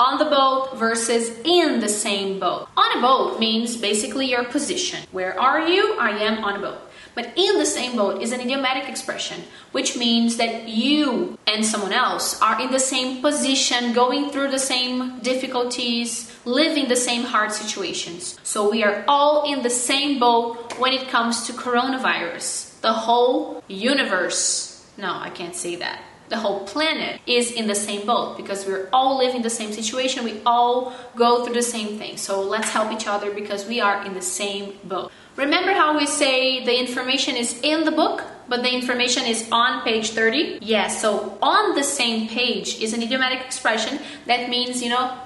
On 0.00 0.18
the 0.18 0.24
boat 0.24 0.76
versus 0.76 1.30
in 1.44 1.78
the 1.78 1.88
same 1.88 2.40
boat. 2.40 2.68
On 2.76 2.98
a 2.98 3.00
boat 3.00 3.38
means 3.38 3.76
basically 3.76 4.28
your 4.28 4.44
position. 4.44 5.06
Where 5.12 5.38
are 5.40 5.68
you? 5.68 5.96
I 6.00 6.10
am 6.10 6.42
on 6.42 6.56
a 6.56 6.60
boat. 6.60 6.78
But 7.14 7.32
in 7.36 7.58
the 7.58 7.66
same 7.66 7.96
boat 7.96 8.20
is 8.20 8.32
an 8.32 8.40
idiomatic 8.40 8.88
expression, 8.88 9.44
which 9.70 9.96
means 9.96 10.36
that 10.36 10.68
you 10.68 11.38
and 11.46 11.64
someone 11.64 11.92
else 11.92 12.40
are 12.42 12.60
in 12.60 12.72
the 12.72 12.80
same 12.80 13.22
position, 13.22 13.92
going 13.92 14.30
through 14.30 14.50
the 14.50 14.58
same 14.58 15.20
difficulties, 15.20 16.34
living 16.44 16.88
the 16.88 16.96
same 16.96 17.22
hard 17.22 17.52
situations. 17.52 18.36
So 18.42 18.68
we 18.68 18.82
are 18.82 19.04
all 19.06 19.52
in 19.52 19.62
the 19.62 19.70
same 19.70 20.18
boat 20.18 20.76
when 20.76 20.92
it 20.92 21.06
comes 21.06 21.46
to 21.46 21.52
coronavirus. 21.52 22.80
The 22.80 22.92
whole 22.92 23.62
universe, 23.68 24.84
no, 24.98 25.14
I 25.14 25.30
can't 25.30 25.54
say 25.54 25.76
that. 25.76 26.02
The 26.28 26.38
whole 26.38 26.66
planet 26.66 27.20
is 27.26 27.52
in 27.52 27.66
the 27.66 27.74
same 27.74 28.06
boat 28.06 28.36
because 28.36 28.66
we're 28.66 28.88
all 28.92 29.18
living 29.18 29.42
the 29.42 29.50
same 29.50 29.72
situation. 29.72 30.24
We 30.24 30.40
all 30.46 30.94
go 31.16 31.44
through 31.44 31.54
the 31.54 31.62
same 31.62 31.98
thing. 31.98 32.16
So 32.16 32.40
let's 32.40 32.70
help 32.70 32.92
each 32.92 33.06
other 33.06 33.30
because 33.30 33.66
we 33.66 33.80
are 33.80 34.04
in 34.04 34.14
the 34.14 34.22
same 34.22 34.78
boat. 34.84 35.12
Remember 35.36 35.72
how 35.72 35.96
we 35.96 36.06
say 36.06 36.64
the 36.64 36.78
information 36.78 37.36
is 37.36 37.60
in 37.62 37.84
the 37.84 37.90
book, 37.90 38.22
but 38.48 38.62
the 38.62 38.72
information 38.72 39.24
is 39.24 39.48
on 39.50 39.82
page 39.82 40.10
30? 40.10 40.58
Yes, 40.62 41.00
so 41.00 41.36
on 41.42 41.74
the 41.74 41.82
same 41.82 42.28
page 42.28 42.80
is 42.80 42.94
an 42.94 43.02
idiomatic 43.02 43.44
expression 43.44 43.98
that 44.26 44.48
means, 44.48 44.82
you 44.82 44.90
know, 44.90 45.18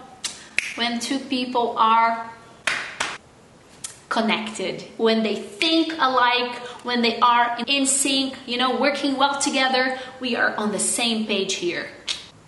when 0.77 0.99
two 0.99 1.19
people 1.19 1.77
are 1.77 2.31
connected, 4.09 4.83
when 4.97 5.23
they 5.23 5.37
think 5.37 5.93
alike, 5.99 6.57
when 6.85 7.03
they 7.03 7.19
are 7.21 7.59
in 7.67 7.87
sync, 7.87 8.35
you 8.47 8.57
know, 8.57 8.81
working 8.81 9.17
well 9.17 9.41
together, 9.41 9.99
we 10.21 10.37
are 10.37 10.55
on 10.57 10.73
the 10.73 10.79
same 10.79 11.27
page 11.27 11.55
here. 11.55 11.89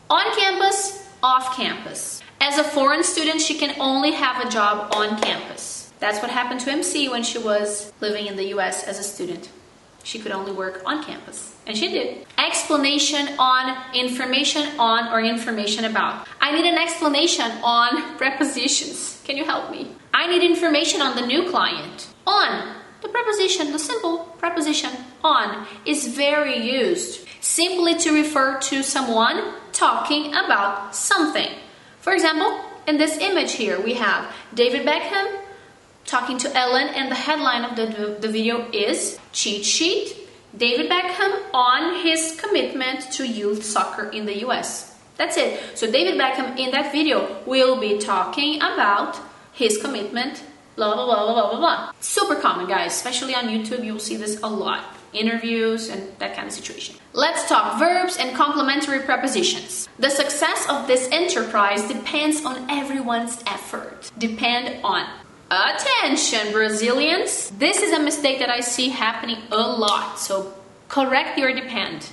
On 0.09 0.25
campus, 0.37 1.07
off 1.23 1.57
campus. 1.57 2.23
As 2.41 2.59
a 2.59 2.65
foreign 2.65 3.05
student, 3.05 3.41
she 3.41 3.59
can 3.59 3.79
only 3.79 4.13
have 4.13 4.45
a 4.45 4.49
job 4.49 4.95
on 4.95 5.21
campus. 5.21 5.93
That's 5.99 6.23
what 6.23 6.31
happened 6.31 6.61
to 6.61 6.71
MC 6.71 7.11
when 7.11 7.23
she 7.23 7.39
was 7.39 7.93
living 8.01 8.27
in 8.27 8.37
the 8.37 8.49
US 8.55 8.85
as 8.85 8.99
a 8.99 9.03
student. 9.03 9.51
She 10.03 10.19
could 10.19 10.33
only 10.33 10.53
work 10.53 10.83
on 10.87 11.05
campus. 11.05 11.50
And 11.67 11.77
she 11.77 11.89
did. 11.89 12.27
Explanation 12.39 13.39
on, 13.39 13.95
information 13.95 14.79
on, 14.79 15.13
or 15.13 15.21
information 15.21 15.85
about. 15.85 16.27
I 16.41 16.53
need 16.53 16.67
an 16.67 16.79
explanation 16.79 17.51
on 17.63 18.17
prepositions. 18.19 19.23
Can 19.25 19.37
you 19.37 19.45
help 19.45 19.71
me? 19.71 19.93
I 20.13 20.27
need 20.27 20.43
information 20.43 21.01
on 21.01 21.17
the 21.17 21.27
new 21.27 21.49
client. 21.51 22.09
On. 22.27 22.77
The 23.03 23.09
preposition, 23.09 23.73
the 23.73 23.79
simple 23.79 24.19
preposition 24.39 24.91
on, 25.25 25.67
is 25.87 26.09
very 26.09 26.59
used 26.59 27.27
simply 27.41 27.95
to 27.97 28.13
refer 28.13 28.59
to 28.61 28.83
someone 28.83 29.55
talking 29.73 30.35
about 30.35 30.95
something. 30.95 31.49
For 32.01 32.13
example, 32.13 32.61
in 32.87 32.99
this 32.99 33.17
image 33.19 33.53
here, 33.53 33.81
we 33.81 33.95
have 33.95 34.35
David 34.53 34.87
Beckham 34.87 35.41
talking 36.05 36.37
to 36.39 36.55
Ellen, 36.57 36.89
and 36.89 37.11
the 37.11 37.15
headline 37.15 37.65
of 37.65 37.77
the, 37.77 38.19
the 38.21 38.29
video 38.29 38.69
is 38.73 39.19
Cheat 39.33 39.65
Sheet 39.65 40.20
David 40.57 40.91
Beckham 40.91 41.43
on 41.55 42.03
his 42.03 42.41
commitment 42.41 43.13
to 43.13 43.27
youth 43.27 43.65
soccer 43.65 44.05
in 44.11 44.27
the 44.27 44.45
US. 44.47 44.97
That's 45.17 45.37
it. 45.37 45.79
So, 45.79 45.91
David 45.91 46.19
Beckham 46.19 46.59
in 46.59 46.71
that 46.71 46.93
video 46.93 47.43
will 47.47 47.79
be 47.79 47.99
talking 47.99 48.57
about 48.57 49.19
his 49.53 49.77
commitment, 49.79 50.43
blah, 50.77 50.95
blah, 50.95 51.05
blah, 51.05 51.33
blah, 51.33 51.51
blah, 51.51 51.59
blah. 51.59 51.93
Super 52.01 52.37
common, 52.37 52.67
guys, 52.67 52.93
especially 52.93 53.35
on 53.35 53.45
YouTube, 53.45 53.85
you'll 53.85 53.99
see 53.99 54.17
this 54.17 54.41
a 54.43 54.49
lot. 54.49 54.97
Interviews 55.13 55.89
and 55.89 56.17
that 56.21 56.37
kind 56.37 56.47
of 56.47 56.55
situation. 56.55 56.95
Let's 57.13 57.49
talk 57.49 57.79
verbs 57.79 58.17
and 58.17 58.35
complementary 58.37 59.01
prepositions. 59.01 59.89
The 59.99 60.09
success 60.09 60.67
of 60.71 60.87
this 60.87 61.09
enterprise 61.11 61.87
depends 61.89 62.45
on 62.45 62.71
everyone's 62.71 63.43
effort. 63.47 64.11
Depend 64.19 64.83
on 64.85 65.05
Attention, 65.51 66.53
Brazilians! 66.53 67.51
This 67.51 67.83
is 67.83 67.93
a 67.93 67.99
mistake 67.99 68.39
that 68.39 68.51
I 68.51 68.61
see 68.61 68.89
happening 68.89 69.39
a 69.51 69.57
lot, 69.57 70.21
so 70.21 70.55
correct 70.89 71.37
your 71.37 71.53
depend. 71.53 72.09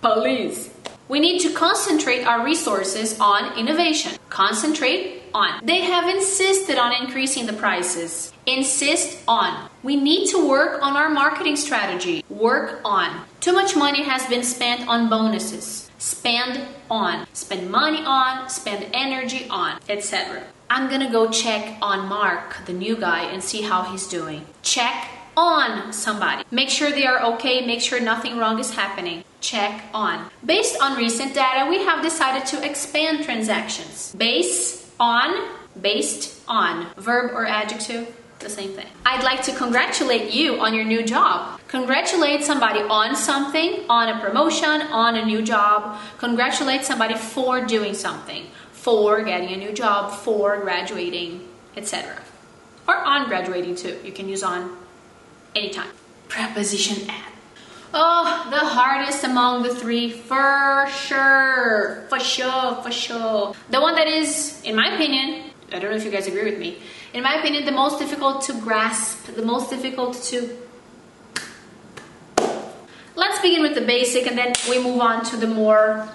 Please. 0.00 0.70
We 1.08 1.18
need 1.18 1.40
to 1.40 1.52
concentrate 1.52 2.24
our 2.24 2.44
resources 2.44 3.18
on 3.18 3.58
innovation. 3.58 4.12
Concentrate 4.28 5.24
on. 5.34 5.64
They 5.64 5.80
have 5.80 6.08
insisted 6.08 6.78
on 6.78 6.92
increasing 6.92 7.46
the 7.46 7.54
prices. 7.54 8.32
Insist 8.46 9.18
on. 9.26 9.68
We 9.82 9.96
need 9.96 10.28
to 10.28 10.48
work 10.48 10.80
on 10.80 10.96
our 10.96 11.08
marketing 11.08 11.56
strategy. 11.56 12.24
Work 12.28 12.82
on. 12.84 13.24
Too 13.40 13.52
much 13.52 13.74
money 13.74 14.04
has 14.04 14.24
been 14.26 14.44
spent 14.44 14.86
on 14.86 15.08
bonuses. 15.08 15.90
Spend 15.98 16.64
on. 16.88 17.26
Spend 17.32 17.68
money 17.68 18.04
on, 18.04 18.48
spend 18.48 18.86
energy 18.92 19.48
on, 19.50 19.80
etc. 19.88 20.44
I'm 20.68 20.90
gonna 20.90 21.10
go 21.10 21.30
check 21.30 21.76
on 21.80 22.08
Mark, 22.08 22.64
the 22.66 22.72
new 22.72 22.96
guy, 22.96 23.22
and 23.22 23.42
see 23.42 23.62
how 23.62 23.82
he's 23.82 24.08
doing. 24.08 24.44
Check 24.62 25.08
on 25.36 25.92
somebody. 25.92 26.42
Make 26.50 26.70
sure 26.70 26.90
they 26.90 27.06
are 27.06 27.22
okay, 27.34 27.64
make 27.64 27.80
sure 27.80 28.00
nothing 28.00 28.36
wrong 28.36 28.58
is 28.58 28.74
happening. 28.74 29.22
Check 29.40 29.84
on. 29.94 30.28
Based 30.44 30.76
on 30.82 30.96
recent 30.96 31.34
data, 31.34 31.70
we 31.70 31.84
have 31.84 32.02
decided 32.02 32.46
to 32.46 32.64
expand 32.68 33.24
transactions. 33.24 34.14
Base 34.16 34.90
on, 34.98 35.50
based 35.80 36.42
on. 36.48 36.86
Verb 36.96 37.30
or 37.32 37.46
adjective, 37.46 38.12
the 38.40 38.48
same 38.50 38.70
thing. 38.70 38.86
I'd 39.04 39.22
like 39.22 39.42
to 39.42 39.54
congratulate 39.54 40.32
you 40.32 40.58
on 40.58 40.74
your 40.74 40.84
new 40.84 41.04
job. 41.04 41.60
Congratulate 41.68 42.42
somebody 42.42 42.80
on 42.80 43.14
something, 43.14 43.84
on 43.88 44.08
a 44.08 44.20
promotion, 44.20 44.82
on 44.90 45.16
a 45.16 45.24
new 45.24 45.42
job. 45.42 46.00
Congratulate 46.18 46.84
somebody 46.84 47.14
for 47.14 47.64
doing 47.64 47.94
something, 47.94 48.46
for 48.86 49.20
getting 49.24 49.50
a 49.50 49.56
new 49.56 49.72
job, 49.72 50.12
for 50.12 50.60
graduating, 50.60 51.44
etc. 51.76 52.22
Or 52.86 52.94
on 52.94 53.26
graduating 53.26 53.74
too. 53.74 53.98
You 54.04 54.12
can 54.12 54.28
use 54.28 54.44
on 54.44 54.76
anytime. 55.56 55.90
Preposition 56.28 57.10
at. 57.10 57.32
Oh, 57.92 58.46
the 58.48 58.64
hardest 58.64 59.24
among 59.24 59.64
the 59.64 59.74
three, 59.74 60.12
for 60.12 60.86
sure, 60.88 62.06
for 62.08 62.20
sure, 62.20 62.76
for 62.84 62.92
sure. 62.92 63.54
The 63.70 63.80
one 63.80 63.96
that 63.96 64.06
is, 64.06 64.62
in 64.62 64.76
my 64.76 64.94
opinion, 64.94 65.50
I 65.72 65.80
don't 65.80 65.90
know 65.90 65.96
if 65.96 66.04
you 66.04 66.12
guys 66.12 66.28
agree 66.28 66.44
with 66.44 66.60
me, 66.60 66.78
in 67.12 67.24
my 67.24 67.34
opinion, 67.40 67.64
the 67.64 67.72
most 67.72 67.98
difficult 67.98 68.42
to 68.42 68.52
grasp, 68.52 69.26
the 69.34 69.42
most 69.42 69.68
difficult 69.68 70.14
to. 70.30 70.56
Let's 73.16 73.40
begin 73.40 73.62
with 73.62 73.74
the 73.74 73.80
basic 73.80 74.28
and 74.28 74.38
then 74.38 74.52
we 74.70 74.78
move 74.78 75.00
on 75.00 75.24
to 75.24 75.36
the 75.36 75.48
more 75.48 76.08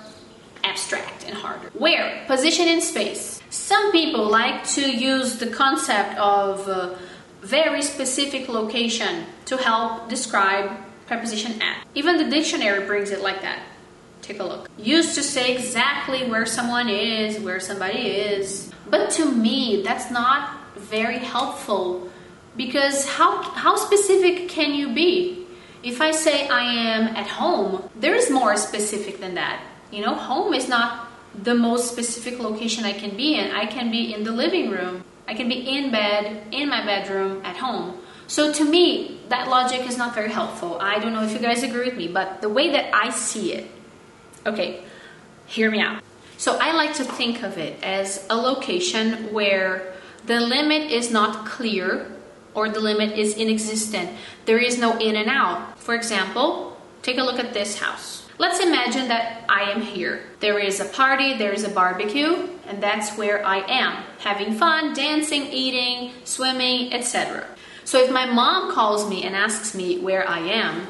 abstract 0.72 1.26
and 1.28 1.36
harder. 1.36 1.70
Where? 1.86 2.24
Position 2.28 2.68
in 2.68 2.82
space. 2.82 3.42
Some 3.50 3.92
people 3.92 4.24
like 4.42 4.66
to 4.76 4.84
use 5.12 5.38
the 5.38 5.48
concept 5.48 6.18
of. 6.18 6.68
Uh, 6.68 6.96
very 7.42 7.82
specific 7.82 8.48
location 8.48 9.26
to 9.46 9.58
help 9.58 10.08
describe 10.08 10.72
preposition 11.08 11.62
at. 11.62 11.86
Even 11.96 12.18
the 12.18 12.30
dictionary 12.30 12.86
brings 12.86 13.10
it 13.12 13.22
like 13.22 13.42
that. 13.42 13.60
Take 14.22 14.40
a 14.40 14.44
look. 14.44 14.70
Used 14.78 15.16
to 15.16 15.24
say 15.24 15.56
exactly 15.56 16.30
where 16.30 16.46
someone 16.46 16.88
is, 16.88 17.40
where 17.40 17.60
somebody 17.60 18.10
is. 18.10 18.72
But 18.90 19.10
to 19.12 19.26
me, 19.32 19.82
that's 19.84 20.12
not 20.12 20.58
very 20.78 21.18
helpful 21.18 22.10
because 22.56 23.08
how, 23.10 23.42
how 23.42 23.76
specific 23.76 24.48
can 24.48 24.74
you 24.74 24.94
be? 24.94 25.48
If 25.84 26.00
I 26.00 26.12
say 26.12 26.48
I 26.48 26.62
am 26.62 27.16
at 27.16 27.28
home, 27.28 27.90
there 27.96 28.14
is 28.14 28.30
more 28.30 28.56
specific 28.56 29.20
than 29.20 29.34
that. 29.36 29.64
You 29.92 30.02
know, 30.02 30.16
home 30.16 30.54
is 30.54 30.68
not 30.68 31.08
the 31.36 31.56
most 31.56 31.92
specific 31.92 32.40
location 32.40 32.86
I 32.86 32.94
can 32.94 33.16
be 33.16 33.36
in. 33.36 33.52
I 33.52 33.66
can 33.66 33.92
be 33.92 34.14
in 34.14 34.24
the 34.24 34.32
living 34.32 34.70
room. 34.72 35.04
I 35.28 35.34
can 35.34 35.48
be 35.48 35.60
in 35.78 35.92
bed, 35.92 36.44
in 36.52 36.70
my 36.70 36.86
bedroom, 36.86 37.42
at 37.46 37.58
home. 37.58 38.00
So 38.28 38.52
to 38.54 38.66
me, 38.66 39.20
that 39.30 39.50
logic 39.50 39.88
is 39.88 39.98
not 39.98 40.16
very 40.16 40.32
helpful. 40.32 40.78
I 40.80 41.00
don't 41.00 41.14
know 41.14 41.24
if 41.24 41.34
you 41.34 41.40
guys 41.40 41.64
agree 41.64 41.86
with 41.86 41.98
me, 41.98 42.08
but 42.08 42.42
the 42.42 42.50
way 42.50 42.72
that 42.72 42.94
I 42.96 43.10
see 43.10 43.54
it, 43.54 43.70
okay, 44.46 44.84
hear 45.46 45.70
me 45.70 45.82
out. 45.82 46.02
So 46.38 46.58
I 46.60 46.72
like 46.72 46.94
to 46.96 47.04
think 47.04 47.44
of 47.44 47.58
it 47.58 47.82
as 47.84 48.26
a 48.30 48.36
location 48.36 49.32
where 49.32 49.94
the 50.26 50.40
limit 50.40 50.92
is 50.92 51.12
not 51.12 51.46
clear 51.46 52.12
or 52.54 52.70
the 52.70 52.80
limit 52.80 53.18
is 53.18 53.36
inexistent. 53.36 54.10
There 54.46 54.58
is 54.58 54.78
no 54.78 54.98
in 54.98 55.16
and 55.16 55.30
out. 55.30 55.80
For 55.80 55.94
example, 55.94 56.78
take 57.02 57.18
a 57.18 57.24
look 57.24 57.40
at 57.40 57.54
this 57.54 57.80
house. 57.80 58.21
Let's 58.42 58.60
imagine 58.60 59.08
that 59.10 59.46
I 59.48 59.70
am 59.70 59.82
here. 59.82 60.24
There 60.40 60.58
is 60.58 60.80
a 60.80 60.86
party, 60.86 61.38
there 61.38 61.54
is 61.54 61.64
a 61.64 61.70
barbecue, 61.70 62.48
and 62.68 62.82
that's 62.82 63.16
where 63.16 63.46
I 63.46 63.58
am, 63.58 64.04
having 64.18 64.54
fun, 64.54 64.96
dancing, 64.96 65.44
eating, 65.44 66.12
swimming, 66.24 66.92
etc. 66.92 67.46
So 67.84 68.00
if 68.04 68.10
my 68.12 68.26
mom 68.26 68.74
calls 68.74 69.08
me 69.08 69.22
and 69.26 69.36
asks 69.36 69.76
me 69.76 70.00
where 70.00 70.28
I 70.28 70.40
am, 70.40 70.88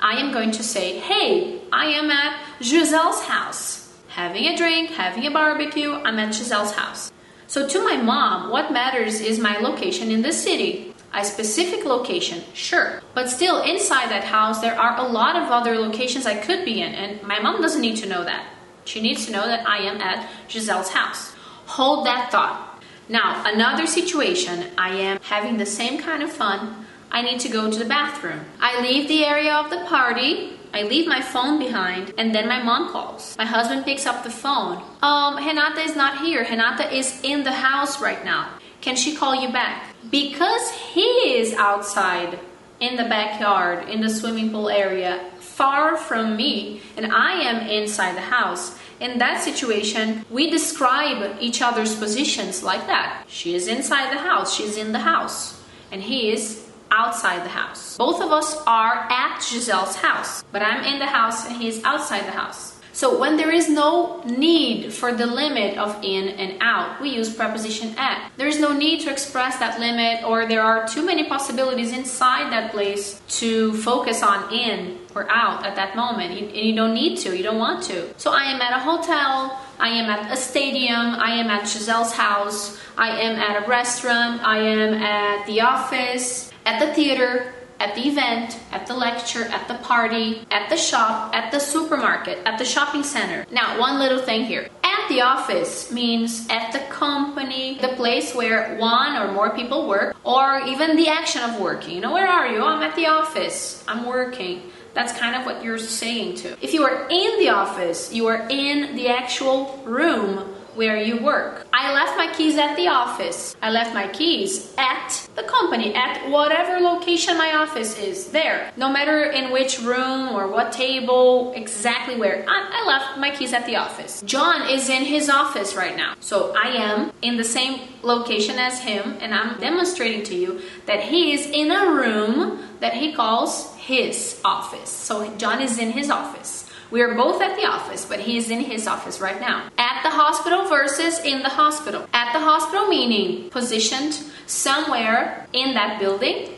I 0.00 0.14
am 0.14 0.32
going 0.32 0.50
to 0.50 0.64
say, 0.64 0.98
Hey, 0.98 1.60
I 1.72 1.86
am 1.92 2.10
at 2.10 2.36
Giselle's 2.60 3.22
house. 3.22 3.96
Having 4.08 4.46
a 4.46 4.56
drink, 4.56 4.90
having 4.90 5.24
a 5.26 5.30
barbecue, 5.30 5.92
I'm 5.92 6.18
at 6.18 6.34
Giselle's 6.34 6.72
house. 6.72 7.12
So 7.46 7.68
to 7.68 7.84
my 7.84 7.98
mom, 7.98 8.50
what 8.50 8.72
matters 8.72 9.20
is 9.20 9.38
my 9.38 9.58
location 9.58 10.10
in 10.10 10.22
the 10.22 10.32
city 10.32 10.89
a 11.12 11.24
specific 11.24 11.84
location, 11.84 12.42
sure. 12.54 13.02
But 13.14 13.28
still, 13.28 13.62
inside 13.62 14.10
that 14.10 14.24
house, 14.24 14.60
there 14.60 14.78
are 14.78 14.98
a 14.98 15.08
lot 15.08 15.36
of 15.36 15.50
other 15.50 15.76
locations 15.76 16.26
I 16.26 16.36
could 16.36 16.64
be 16.64 16.80
in, 16.80 16.94
and 16.94 17.22
my 17.22 17.40
mom 17.40 17.60
doesn't 17.60 17.80
need 17.80 17.96
to 17.96 18.08
know 18.08 18.24
that. 18.24 18.46
She 18.84 19.00
needs 19.00 19.26
to 19.26 19.32
know 19.32 19.46
that 19.46 19.66
I 19.66 19.78
am 19.78 20.00
at 20.00 20.28
Giselle's 20.48 20.90
house. 20.90 21.34
Hold 21.66 22.06
that 22.06 22.30
thought. 22.30 22.82
Now, 23.08 23.42
another 23.44 23.86
situation, 23.86 24.66
I 24.78 24.94
am 24.94 25.18
having 25.22 25.56
the 25.56 25.66
same 25.66 26.00
kind 26.00 26.22
of 26.22 26.30
fun. 26.30 26.86
I 27.10 27.22
need 27.22 27.40
to 27.40 27.48
go 27.48 27.70
to 27.70 27.78
the 27.78 27.84
bathroom. 27.84 28.44
I 28.60 28.80
leave 28.80 29.08
the 29.08 29.24
area 29.24 29.52
of 29.52 29.68
the 29.70 29.84
party. 29.86 30.52
I 30.72 30.82
leave 30.82 31.08
my 31.08 31.20
phone 31.20 31.58
behind 31.58 32.14
and 32.16 32.32
then 32.32 32.46
my 32.46 32.62
mom 32.62 32.92
calls. 32.92 33.36
My 33.36 33.44
husband 33.44 33.84
picks 33.84 34.06
up 34.06 34.22
the 34.22 34.30
phone. 34.30 34.80
Um, 35.02 35.36
Renata 35.36 35.80
is 35.80 35.96
not 35.96 36.20
here. 36.24 36.46
Renata 36.48 36.96
is 36.96 37.20
in 37.24 37.42
the 37.42 37.52
house 37.52 38.00
right 38.00 38.24
now. 38.24 38.48
Can 38.80 38.94
she 38.94 39.16
call 39.16 39.34
you 39.34 39.50
back? 39.52 39.89
Because 40.10 40.70
he 40.70 41.02
is 41.36 41.52
outside 41.54 42.38
in 42.80 42.96
the 42.96 43.04
backyard, 43.04 43.88
in 43.88 44.00
the 44.00 44.08
swimming 44.08 44.50
pool 44.50 44.70
area, 44.70 45.30
far 45.38 45.96
from 45.96 46.36
me, 46.36 46.80
and 46.96 47.12
I 47.12 47.42
am 47.42 47.68
inside 47.68 48.16
the 48.16 48.22
house. 48.22 48.78
In 49.00 49.18
that 49.18 49.42
situation, 49.42 50.24
we 50.30 50.50
describe 50.50 51.36
each 51.40 51.60
other's 51.60 51.94
positions 51.94 52.62
like 52.62 52.86
that. 52.86 53.24
She 53.28 53.54
is 53.54 53.68
inside 53.68 54.10
the 54.12 54.20
house, 54.20 54.54
she's 54.54 54.76
in 54.76 54.92
the 54.92 55.00
house, 55.00 55.62
and 55.92 56.02
he 56.02 56.30
is 56.32 56.66
outside 56.90 57.44
the 57.44 57.50
house. 57.50 57.96
Both 57.96 58.20
of 58.20 58.32
us 58.32 58.56
are 58.66 59.06
at 59.10 59.40
Giselle's 59.42 59.96
house, 59.96 60.42
but 60.50 60.62
I'm 60.62 60.84
in 60.84 60.98
the 60.98 61.06
house 61.06 61.46
and 61.46 61.56
he's 61.56 61.82
outside 61.84 62.26
the 62.26 62.32
house. 62.32 62.79
So 63.00 63.18
when 63.18 63.38
there 63.38 63.50
is 63.50 63.70
no 63.70 64.20
need 64.26 64.92
for 64.92 65.10
the 65.10 65.24
limit 65.24 65.78
of 65.78 66.04
in 66.04 66.28
and 66.36 66.58
out, 66.60 67.00
we 67.00 67.08
use 67.08 67.34
preposition 67.34 67.94
at. 67.96 68.30
There 68.36 68.46
is 68.46 68.60
no 68.60 68.74
need 68.74 69.00
to 69.04 69.10
express 69.10 69.56
that 69.56 69.80
limit 69.80 70.22
or 70.22 70.44
there 70.44 70.60
are 70.60 70.86
too 70.86 71.02
many 71.02 71.24
possibilities 71.26 71.92
inside 71.94 72.52
that 72.52 72.72
place 72.72 73.22
to 73.40 73.72
focus 73.78 74.22
on 74.22 74.52
in 74.52 74.98
or 75.14 75.26
out 75.30 75.64
at 75.64 75.76
that 75.76 75.96
moment. 75.96 76.38
and 76.38 76.54
you 76.54 76.76
don't 76.76 76.92
need 76.92 77.16
to, 77.20 77.34
you 77.34 77.42
don't 77.42 77.56
want 77.56 77.82
to. 77.84 78.12
So 78.18 78.32
I 78.32 78.44
am 78.52 78.60
at 78.60 78.76
a 78.76 78.80
hotel, 78.80 79.58
I 79.78 79.88
am 79.88 80.10
at 80.10 80.30
a 80.30 80.36
stadium, 80.36 81.16
I 81.16 81.30
am 81.40 81.48
at 81.48 81.66
Giselle's 81.66 82.12
house, 82.12 82.78
I 82.98 83.18
am 83.18 83.34
at 83.40 83.64
a 83.64 83.66
restaurant, 83.66 84.42
I 84.44 84.58
am 84.58 84.92
at 85.02 85.46
the 85.46 85.62
office, 85.62 86.50
at 86.66 86.78
the 86.78 86.92
theater, 86.92 87.54
at 87.80 87.94
the 87.94 88.06
event, 88.06 88.60
at 88.70 88.86
the 88.86 88.94
lecture, 88.94 89.44
at 89.44 89.66
the 89.66 89.74
party, 89.76 90.46
at 90.50 90.68
the 90.68 90.76
shop, 90.76 91.34
at 91.34 91.50
the 91.50 91.58
supermarket, 91.58 92.38
at 92.44 92.58
the 92.58 92.64
shopping 92.64 93.02
center. 93.02 93.46
Now, 93.50 93.80
one 93.80 93.98
little 93.98 94.20
thing 94.20 94.44
here. 94.44 94.68
At 94.84 95.08
the 95.08 95.22
office 95.22 95.90
means 95.90 96.46
at 96.50 96.72
the 96.72 96.80
company, 96.90 97.78
the 97.80 97.88
place 97.88 98.34
where 98.34 98.76
one 98.76 99.16
or 99.16 99.32
more 99.32 99.50
people 99.50 99.88
work, 99.88 100.14
or 100.24 100.60
even 100.66 100.96
the 100.96 101.08
action 101.08 101.42
of 101.42 101.58
working. 101.58 101.94
You 101.94 102.02
know, 102.02 102.12
where 102.12 102.28
are 102.28 102.46
you? 102.46 102.62
I'm 102.62 102.82
at 102.82 102.94
the 102.94 103.06
office. 103.06 103.82
I'm 103.88 104.06
working. 104.06 104.70
That's 104.92 105.18
kind 105.18 105.36
of 105.36 105.46
what 105.46 105.64
you're 105.64 105.78
saying 105.78 106.36
to. 106.36 106.56
If 106.62 106.74
you 106.74 106.84
are 106.84 107.08
in 107.08 107.38
the 107.38 107.48
office, 107.48 108.12
you 108.12 108.26
are 108.26 108.46
in 108.50 108.96
the 108.96 109.08
actual 109.08 109.82
room 109.86 110.54
where 110.74 110.96
you 110.96 111.22
work. 111.22 111.66
I 111.72 111.92
left 111.92 112.16
my 112.16 112.32
keys 112.34 112.56
at 112.56 112.76
the 112.76 112.88
office. 112.88 113.56
I 113.62 113.70
left 113.70 113.94
my 113.94 114.08
keys 114.08 114.74
at 114.78 115.28
the 115.34 115.42
company, 115.42 115.94
at 115.94 116.30
whatever 116.30 116.80
location 116.80 117.36
my 117.36 117.52
office 117.54 117.98
is, 117.98 118.30
there. 118.30 118.72
No 118.76 118.90
matter 118.90 119.24
in 119.24 119.50
which 119.52 119.80
room 119.80 120.28
or 120.28 120.48
what 120.48 120.72
table, 120.72 121.52
exactly 121.54 122.16
where. 122.16 122.44
I, 122.48 122.82
I 122.82 122.86
left 122.86 123.18
my 123.18 123.30
keys 123.30 123.52
at 123.52 123.66
the 123.66 123.76
office. 123.76 124.22
John 124.22 124.68
is 124.68 124.88
in 124.88 125.04
his 125.04 125.28
office 125.28 125.74
right 125.74 125.96
now. 125.96 126.14
So 126.20 126.54
I 126.56 126.68
am 126.68 127.12
in 127.22 127.36
the 127.36 127.44
same 127.44 127.80
location 128.02 128.58
as 128.58 128.80
him, 128.80 129.16
and 129.20 129.34
I'm 129.34 129.58
demonstrating 129.60 130.22
to 130.24 130.34
you 130.34 130.60
that 130.86 131.00
he 131.02 131.32
is 131.32 131.46
in 131.46 131.70
a 131.70 131.90
room 131.90 132.60
that 132.80 132.94
he 132.94 133.12
calls 133.12 133.74
his 133.76 134.40
office. 134.44 134.88
So 134.88 135.34
John 135.36 135.60
is 135.60 135.78
in 135.78 135.90
his 135.90 136.10
office. 136.10 136.69
We 136.90 137.02
are 137.02 137.14
both 137.14 137.40
at 137.40 137.56
the 137.56 137.66
office, 137.66 138.04
but 138.04 138.18
he 138.20 138.36
is 138.36 138.50
in 138.50 138.60
his 138.60 138.88
office 138.88 139.20
right 139.20 139.40
now. 139.40 139.68
At 139.78 140.02
the 140.02 140.10
hospital 140.10 140.68
versus 140.68 141.20
in 141.20 141.42
the 141.42 141.48
hospital. 141.48 142.08
At 142.12 142.32
the 142.32 142.40
hospital 142.40 142.88
meaning 142.88 143.48
positioned 143.50 144.14
somewhere 144.46 145.46
in 145.52 145.74
that 145.74 146.00
building. 146.00 146.48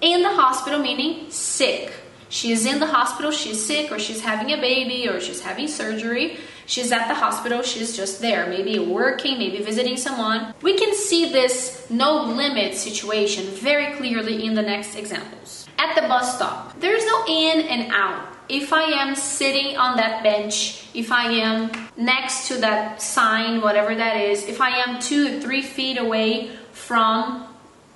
In 0.00 0.22
the 0.22 0.34
hospital 0.34 0.78
meaning 0.78 1.30
sick. 1.30 1.92
She 2.28 2.52
is 2.52 2.66
in 2.66 2.78
the 2.78 2.86
hospital, 2.86 3.30
she's 3.30 3.64
sick, 3.64 3.90
or 3.90 3.98
she's 3.98 4.20
having 4.20 4.52
a 4.52 4.60
baby, 4.60 5.08
or 5.08 5.18
she's 5.18 5.40
having 5.40 5.66
surgery. 5.66 6.36
She's 6.66 6.92
at 6.92 7.08
the 7.08 7.14
hospital, 7.14 7.62
she's 7.62 7.96
just 7.96 8.20
there, 8.20 8.46
maybe 8.46 8.78
working, 8.78 9.38
maybe 9.38 9.62
visiting 9.62 9.96
someone. 9.96 10.52
We 10.60 10.76
can 10.76 10.94
see 10.94 11.32
this 11.32 11.88
no 11.88 12.24
limit 12.24 12.74
situation 12.74 13.46
very 13.46 13.96
clearly 13.96 14.44
in 14.44 14.52
the 14.52 14.60
next 14.60 14.94
examples. 14.94 15.66
At 15.78 15.94
the 15.94 16.02
bus 16.02 16.36
stop, 16.36 16.78
there's 16.78 17.06
no 17.06 17.24
in 17.26 17.62
and 17.62 17.90
out. 17.90 18.37
If 18.48 18.72
I 18.72 18.84
am 18.84 19.14
sitting 19.14 19.76
on 19.76 19.98
that 19.98 20.22
bench, 20.22 20.88
if 20.94 21.12
I 21.12 21.30
am 21.32 21.70
next 21.98 22.48
to 22.48 22.56
that 22.58 23.02
sign, 23.02 23.60
whatever 23.60 23.94
that 23.94 24.16
is, 24.16 24.46
if 24.46 24.62
I 24.62 24.70
am 24.70 25.00
two, 25.00 25.38
three 25.40 25.60
feet 25.60 25.98
away 25.98 26.56
from 26.72 27.46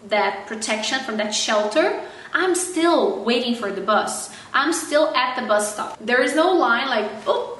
that 0.09 0.47
protection, 0.47 1.01
from 1.01 1.17
that 1.17 1.35
shelter, 1.35 2.03
I'm 2.35 2.55
still 2.55 3.25
waiting 3.25 3.55
for 3.55 3.73
the 3.73 3.81
bus. 3.81 4.31
I'm 4.53 4.75
still 4.75 5.15
at 5.15 5.41
the 5.41 5.47
bus 5.47 5.73
stop. 5.73 5.97
There 6.01 6.23
is 6.23 6.35
no 6.35 6.53
line 6.53 6.89
like, 6.89 7.11
oh, 7.27 7.59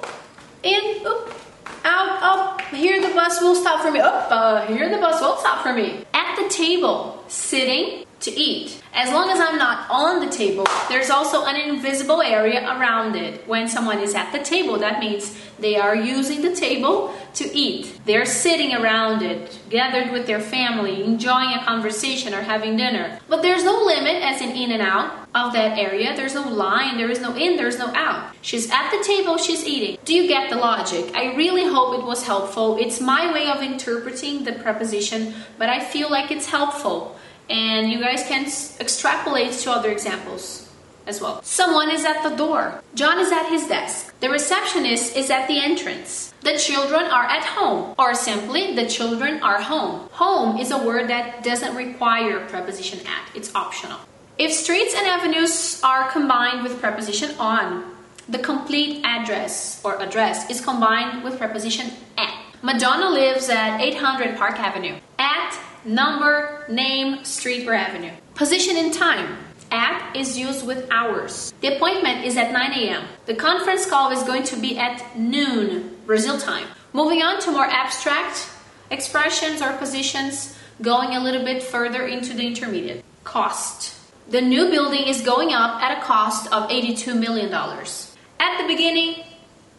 in, 0.61 1.01
oh, 1.03 1.35
out, 1.83 2.21
up. 2.21 2.61
Here 2.61 3.01
the 3.01 3.13
bus 3.15 3.41
will 3.41 3.55
stop 3.55 3.81
for 3.81 3.91
me. 3.91 4.01
Up, 4.01 4.27
uh, 4.29 4.65
here 4.67 4.89
the 4.89 4.97
bus 4.97 5.19
will 5.19 5.37
stop 5.37 5.63
for 5.63 5.73
me. 5.73 6.05
At 6.13 6.35
the 6.35 6.47
table, 6.49 7.23
sitting 7.27 8.05
to 8.23 8.31
eat. 8.31 8.81
As 8.93 9.11
long 9.11 9.29
as 9.29 9.39
I'm 9.39 9.57
not 9.57 9.89
on 9.89 10.25
the 10.25 10.31
table, 10.31 10.65
there's 10.87 11.09
also 11.09 11.45
an 11.45 11.55
invisible 11.55 12.21
area 12.21 12.63
around 12.63 13.15
it. 13.15 13.47
When 13.47 13.67
someone 13.67 13.99
is 13.99 14.13
at 14.13 14.31
the 14.31 14.39
table, 14.39 14.77
that 14.79 14.99
means 14.99 15.35
they 15.59 15.77
are 15.77 15.95
using 15.95 16.41
the 16.41 16.55
table 16.55 17.13
to 17.35 17.55
eat. 17.55 17.99
They're 18.05 18.25
sitting 18.25 18.73
around 18.75 19.23
it, 19.23 19.59
gathered 19.69 20.11
with 20.11 20.27
their 20.27 20.39
family, 20.39 21.03
enjoying 21.03 21.53
a 21.53 21.63
conversation 21.65 22.33
or 22.33 22.41
having 22.41 22.77
dinner. 22.77 23.19
But 23.27 23.41
there's 23.41 23.63
no 23.63 23.81
limit, 23.81 24.21
as 24.21 24.41
in 24.41 24.51
in 24.51 24.71
and 24.71 24.81
out, 24.81 25.27
of 25.33 25.51
that 25.53 25.77
area. 25.77 26.15
There's 26.15 26.35
no 26.35 26.47
line, 26.47 26.97
there 26.97 27.09
is 27.09 27.19
no 27.19 27.35
in, 27.35 27.57
there's 27.57 27.79
no 27.79 27.87
out. 27.87 28.35
She's 28.41 28.69
at 28.69 28.91
the 28.91 29.03
table, 29.03 29.37
she's 29.37 29.65
eating. 29.65 29.97
Do 30.05 30.13
you 30.13 30.27
get 30.27 30.49
the 30.49 30.57
logic? 30.57 31.11
I 31.15 31.33
really 31.35 31.67
hope 31.67 31.99
it 31.99 32.05
was 32.05 32.23
helpful. 32.23 32.77
It's 32.77 33.01
my 33.01 33.33
way 33.33 33.49
of 33.49 33.63
interpreting 33.63 34.43
the 34.43 34.53
preposition, 34.53 35.33
but 35.57 35.69
I 35.69 35.79
feel 35.79 36.11
like 36.11 36.29
it's 36.29 36.45
helpful 36.45 37.17
and 37.49 37.91
you 37.91 37.99
guys 37.99 38.23
can 38.23 38.45
extrapolate 38.79 39.53
to 39.53 39.71
other 39.71 39.91
examples 39.91 40.69
as 41.05 41.21
well. 41.21 41.41
Someone 41.43 41.91
is 41.91 42.05
at 42.05 42.23
the 42.23 42.35
door. 42.35 42.81
John 42.95 43.19
is 43.19 43.31
at 43.31 43.49
his 43.49 43.67
desk. 43.67 44.13
The 44.19 44.29
receptionist 44.29 45.15
is 45.15 45.29
at 45.29 45.47
the 45.47 45.59
entrance. 45.59 46.33
The 46.41 46.57
children 46.57 47.03
are 47.05 47.25
at 47.25 47.43
home, 47.43 47.95
or 47.97 48.13
simply, 48.13 48.75
the 48.75 48.87
children 48.87 49.41
are 49.41 49.61
home. 49.61 50.09
Home 50.13 50.57
is 50.57 50.71
a 50.71 50.77
word 50.77 51.09
that 51.09 51.43
doesn't 51.43 51.75
require 51.75 52.45
preposition 52.47 52.99
at, 52.99 53.35
it's 53.35 53.53
optional. 53.55 53.99
If 54.37 54.51
streets 54.51 54.95
and 54.95 55.05
avenues 55.07 55.81
are 55.83 56.09
combined 56.11 56.63
with 56.63 56.79
preposition 56.79 57.31
on, 57.39 57.95
the 58.27 58.39
complete 58.39 59.01
address 59.03 59.81
or 59.83 60.01
address 60.01 60.49
is 60.49 60.61
combined 60.61 61.23
with 61.23 61.37
preposition 61.37 61.91
at. 62.17 62.33
Madonna 62.61 63.09
lives 63.09 63.49
at 63.49 63.79
800 63.79 64.37
Park 64.37 64.59
Avenue. 64.59 64.95
At 65.19 65.59
number, 65.85 66.65
name, 66.69 67.23
street, 67.25 67.67
or 67.67 67.73
avenue. 67.73 68.11
Position 68.35 68.77
in 68.77 68.91
time. 68.91 69.37
At 69.71 70.15
is 70.15 70.37
used 70.37 70.67
with 70.67 70.87
hours. 70.91 71.51
The 71.61 71.75
appointment 71.75 72.25
is 72.25 72.37
at 72.37 72.51
9 72.51 72.71
a.m. 72.73 73.05
The 73.25 73.33
conference 73.33 73.89
call 73.89 74.11
is 74.11 74.21
going 74.23 74.43
to 74.43 74.55
be 74.55 74.77
at 74.77 75.17
noon, 75.17 75.97
Brazil 76.05 76.37
time. 76.37 76.67
Moving 76.93 77.23
on 77.23 77.41
to 77.41 77.51
more 77.51 77.65
abstract 77.65 78.49
expressions 78.91 79.61
or 79.63 79.73
positions, 79.77 80.55
going 80.81 81.15
a 81.15 81.19
little 81.19 81.43
bit 81.43 81.63
further 81.63 82.05
into 82.05 82.35
the 82.35 82.45
intermediate. 82.45 83.03
Cost. 83.23 83.95
The 84.29 84.41
new 84.41 84.69
building 84.69 85.07
is 85.07 85.21
going 85.21 85.53
up 85.53 85.81
at 85.81 85.97
a 85.97 86.01
cost 86.01 86.51
of 86.53 86.69
$82 86.69 87.19
million. 87.19 87.51
At 87.51 88.61
the 88.61 88.67
beginning, 88.67 89.23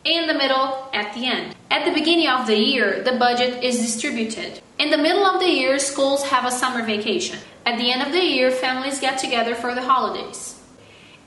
in 0.05 0.27
the 0.27 0.35
middle, 0.35 0.89
at 0.93 1.15
the 1.15 1.27
end. 1.27 1.54
At 1.75 1.85
the 1.85 2.01
beginning 2.01 2.29
of 2.29 2.47
the 2.47 2.57
year, 2.57 3.03
the 3.03 3.19
budget 3.19 3.65
is 3.65 3.81
distributed. 3.81 4.61
In 4.79 4.91
the 4.91 4.97
middle 4.97 5.27
of 5.27 5.41
the 5.41 5.51
year, 5.51 5.81
schools 5.81 6.23
have 6.27 6.45
a 6.45 6.51
summer 6.53 6.87
vacation. 6.87 7.41
At 7.67 7.79
the 7.79 7.91
end 7.91 8.01
of 8.01 8.13
the 8.13 8.23
year, 8.23 8.53
families 8.53 9.01
get 9.01 9.19
together 9.19 9.57
for 9.57 9.75
the 9.75 9.83
holidays. 9.83 10.61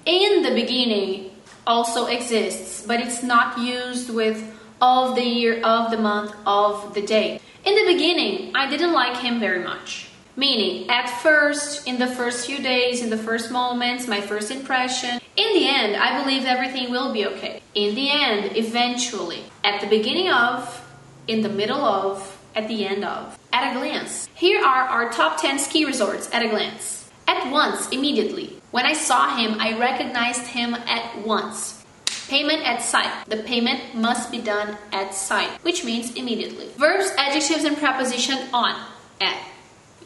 In 0.06 0.44
the 0.44 0.52
beginning 0.52 1.32
also 1.68 2.06
exists, 2.06 2.86
but 2.88 3.02
it's 3.02 3.22
not 3.22 3.60
used 3.60 4.10
with 4.10 4.40
of 4.82 5.16
the 5.16 5.26
year, 5.26 5.60
of 5.66 5.92
the 5.92 5.98
month, 5.98 6.34
of 6.46 6.94
the 6.94 7.02
day. 7.02 7.42
In 7.66 7.76
the 7.76 7.92
beginning, 7.92 8.56
I 8.56 8.70
didn't 8.70 8.94
like 8.94 9.18
him 9.18 9.42
very 9.42 9.62
much. 9.62 10.07
Meaning, 10.38 10.88
at 10.88 11.10
first, 11.24 11.88
in 11.88 11.98
the 11.98 12.06
first 12.06 12.46
few 12.46 12.60
days, 12.60 13.02
in 13.02 13.10
the 13.10 13.18
first 13.18 13.50
moments, 13.52 14.08
my 14.08 14.22
first 14.22 14.52
impression, 14.52 15.20
in 15.36 15.54
the 15.56 15.68
end, 15.68 15.96
I 15.96 16.22
believe 16.22 16.46
everything 16.46 16.92
will 16.92 17.12
be 17.12 17.26
okay. 17.26 17.64
In 17.74 17.96
the 17.96 18.12
end, 18.12 18.56
eventually, 18.56 19.46
at 19.64 19.82
the 19.82 19.88
beginning 19.88 20.30
of, 20.30 20.86
in 21.28 21.42
the 21.42 21.50
middle 21.50 21.84
of, 21.84 22.38
at 22.54 22.68
the 22.68 22.86
end 22.86 23.04
of, 23.04 23.38
at 23.52 23.72
a 23.72 23.80
glance. 23.80 24.30
Here 24.36 24.64
are 24.64 24.84
our 24.84 25.10
top 25.10 25.42
10 25.42 25.58
ski 25.58 25.86
resorts 25.86 26.30
at 26.32 26.46
a 26.46 26.50
glance. 26.50 27.10
At 27.28 27.52
once, 27.52 27.90
immediately. 27.90 28.62
When 28.70 28.86
I 28.86 28.94
saw 28.94 29.36
him, 29.36 29.60
I 29.60 29.76
recognized 29.80 30.46
him 30.46 30.76
at 30.76 31.18
once. 31.26 31.84
Payment 32.28 32.62
at 32.62 32.84
sight. 32.84 33.26
The 33.26 33.38
payment 33.38 33.96
must 33.96 34.30
be 34.30 34.40
done 34.40 34.78
at 34.92 35.16
sight, 35.16 35.50
which 35.64 35.84
means 35.84 36.14
immediately. 36.14 36.68
Verbs, 36.78 37.12
adjectives, 37.18 37.64
and 37.64 37.76
preposition 37.76 38.38
on, 38.54 38.76
at. 39.20 39.42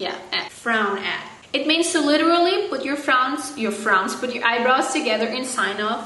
Yeah, 0.02 0.18
at. 0.32 0.52
Frown 0.52 0.98
at. 0.98 1.24
It 1.54 1.68
means 1.68 1.92
to 1.92 2.02
literally 2.02 2.68
put 2.70 2.84
your 2.84 2.96
frowns, 2.96 3.56
your 3.56 3.72
frowns, 3.72 4.16
put 4.16 4.34
your 4.34 4.44
eyebrows 4.44 4.92
together 4.92 5.28
in 5.28 5.46
sign 5.46 5.80
of 5.80 6.04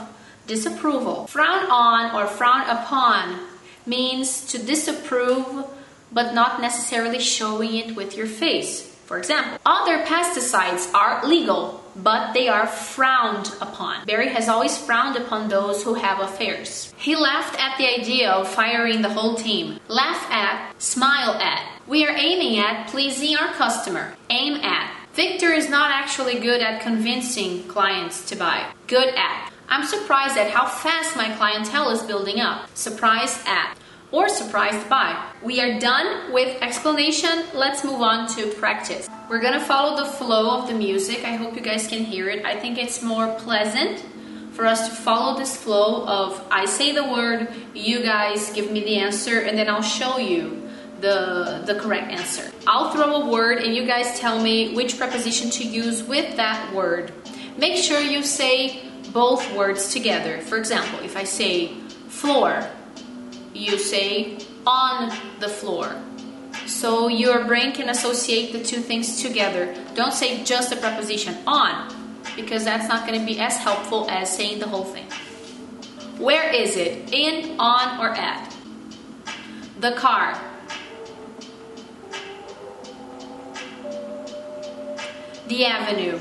disapproval. 0.48 1.28
Frown 1.28 1.66
on 1.72 2.14
or 2.14 2.28
frown 2.28 2.68
upon 2.70 3.40
means 3.86 4.48
to 4.48 4.58
disapprove 4.58 5.66
but 6.12 6.34
not 6.34 6.60
necessarily 6.60 7.20
showing 7.20 7.76
it 7.76 7.96
with 7.96 8.18
your 8.18 8.28
face. 8.28 8.82
For 9.06 9.18
example, 9.18 9.60
other 9.66 10.04
pesticides 10.04 10.94
are 10.94 11.26
legal, 11.26 11.82
but 11.96 12.34
they 12.34 12.48
are 12.48 12.68
frowned 12.68 13.54
upon. 13.62 14.06
Barry 14.06 14.30
has 14.30 14.50
always 14.50 14.78
frowned 14.78 15.16
upon 15.16 15.48
those 15.48 15.84
who 15.84 15.94
have 15.94 16.20
affairs. 16.20 16.94
He 16.98 17.16
laughed 17.16 17.60
at 17.60 17.78
the 17.78 17.88
idea 17.88 18.32
of 18.32 18.48
firing 18.48 19.02
the 19.02 19.10
whole 19.10 19.36
team. 19.36 19.80
Laugh 19.88 20.30
at, 20.30 20.74
smile 20.82 21.34
at. 21.36 21.82
We 21.88 22.06
are 22.06 22.16
aiming 22.16 22.60
at 22.60 22.88
pleasing 22.88 23.36
our 23.36 23.54
customer. 23.54 24.16
Aim 24.30 24.56
at. 24.56 24.92
Victor 25.14 25.54
is 25.54 25.70
not 25.70 25.92
actually 25.92 26.40
good 26.40 26.62
at 26.62 26.82
convincing 26.82 27.64
clients 27.68 28.28
to 28.30 28.36
buy. 28.36 28.70
Good 28.88 29.14
at. 29.16 29.52
I'm 29.70 29.86
surprised 29.86 30.38
at 30.38 30.52
how 30.52 30.68
fast 30.68 31.16
my 31.16 31.34
clientele 31.36 31.90
is 31.92 32.04
building 32.04 32.40
up. 32.40 32.70
Surprised 32.76 33.40
at 33.48 33.78
or 34.12 34.30
surprised 34.30 34.90
by. 34.90 35.32
We 35.44 35.62
are 35.62 35.80
done 35.80 36.32
with 36.34 36.62
explanation. 36.62 37.46
Let's 37.54 37.84
move 37.84 38.02
on 38.02 38.28
to 38.36 38.48
practice. 38.54 39.10
We're 39.28 39.42
gonna 39.42 39.60
follow 39.60 39.98
the 39.98 40.06
flow 40.06 40.60
of 40.60 40.68
the 40.68 40.76
music. 40.76 41.26
I 41.26 41.34
hope 41.34 41.56
you 41.56 41.62
guys 41.62 41.88
can 41.88 42.04
hear 42.04 42.30
it. 42.30 42.46
I 42.46 42.60
think 42.60 42.78
it's 42.78 43.02
more 43.02 43.34
pleasant 43.40 44.06
for 44.52 44.68
us 44.68 44.88
to 44.88 44.96
follow 44.96 45.36
this 45.36 45.58
flow 45.58 46.06
of 46.06 46.46
I 46.52 46.66
say 46.66 46.92
the 46.92 47.04
word, 47.04 47.52
you 47.74 48.04
guys 48.04 48.54
give 48.54 48.72
me 48.72 48.82
the 48.82 48.98
answer, 48.98 49.40
and 49.40 49.58
then 49.58 49.68
I'll 49.68 49.82
show 49.82 50.20
you 50.20 50.70
the, 51.02 51.64
the 51.66 51.74
correct 51.74 52.12
answer. 52.12 52.52
I'll 52.68 52.92
throw 52.92 53.24
a 53.24 53.30
word 53.30 53.64
and 53.64 53.76
you 53.76 53.88
guys 53.88 54.20
tell 54.20 54.40
me 54.40 54.76
which 54.76 54.98
preposition 54.98 55.50
to 55.52 55.64
use 55.64 56.04
with 56.04 56.36
that 56.36 56.72
word. 56.72 57.12
Make 57.58 57.84
sure 57.84 58.00
you 58.00 58.22
say 58.22 58.88
both 59.12 59.56
words 59.56 59.92
together. 59.92 60.40
For 60.42 60.58
example, 60.58 61.00
if 61.00 61.18
I 61.18 61.24
say 61.24 61.74
floor, 62.10 62.64
you 63.56 63.80
say 63.80 64.38
on 64.68 65.12
the 65.40 65.50
floor. 65.50 65.96
So 66.86 67.08
your 67.08 67.46
brain 67.46 67.72
can 67.72 67.90
associate 67.90 68.54
the 68.54 68.64
two 68.64 68.80
things 68.80 69.20
together. 69.20 69.74
Don't 69.96 70.14
say 70.14 70.44
just 70.44 70.70
the 70.70 70.76
preposition 70.76 71.36
on, 71.48 71.92
because 72.36 72.64
that's 72.64 72.88
not 72.88 73.08
going 73.08 73.20
to 73.20 73.26
be 73.26 73.40
as 73.40 73.58
helpful 73.58 74.08
as 74.08 74.30
saying 74.30 74.60
the 74.60 74.68
whole 74.68 74.84
thing. 74.84 75.06
Where 76.20 76.48
is 76.54 76.78
it? 76.78 77.12
In, 77.12 77.60
on, 77.60 78.00
or 78.00 78.10
at? 78.10 78.56
The 79.80 79.94
car. 79.94 80.40
The 85.48 85.66
avenue. 85.66 86.20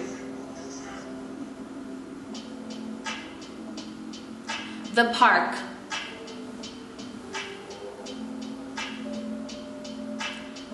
The 4.95 5.13
park. 5.13 5.59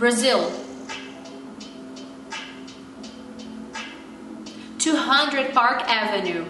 Brazil. 0.00 0.50
200 4.78 5.52
Park 5.52 5.82
Avenue. 5.82 6.46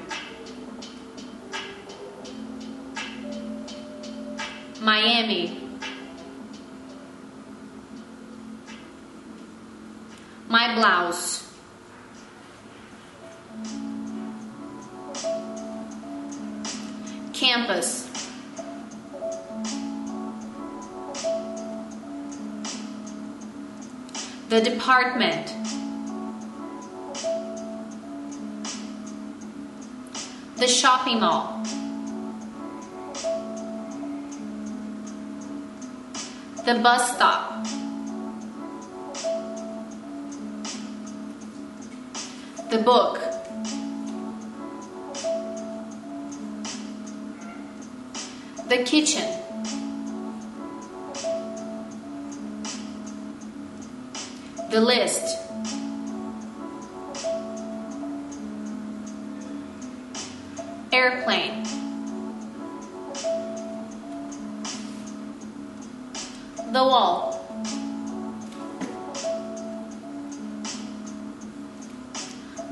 Miami. 4.81 5.69
My 10.49 10.77
blouse. 10.77 11.51
campus, 17.41 18.10
the 24.51 24.61
department, 24.61 25.55
the 30.57 30.67
shopping 30.67 31.21
mall, 31.21 31.63
the 36.65 36.81
bus 36.83 37.15
stop, 37.15 37.65
the 42.71 42.79
book, 42.79 43.21
the 48.69 48.83
kitchen. 48.85 49.40
The 54.71 54.81
list. 54.81 55.37
Airplane. 60.93 61.65
The 66.71 66.85
wall. 66.85 67.45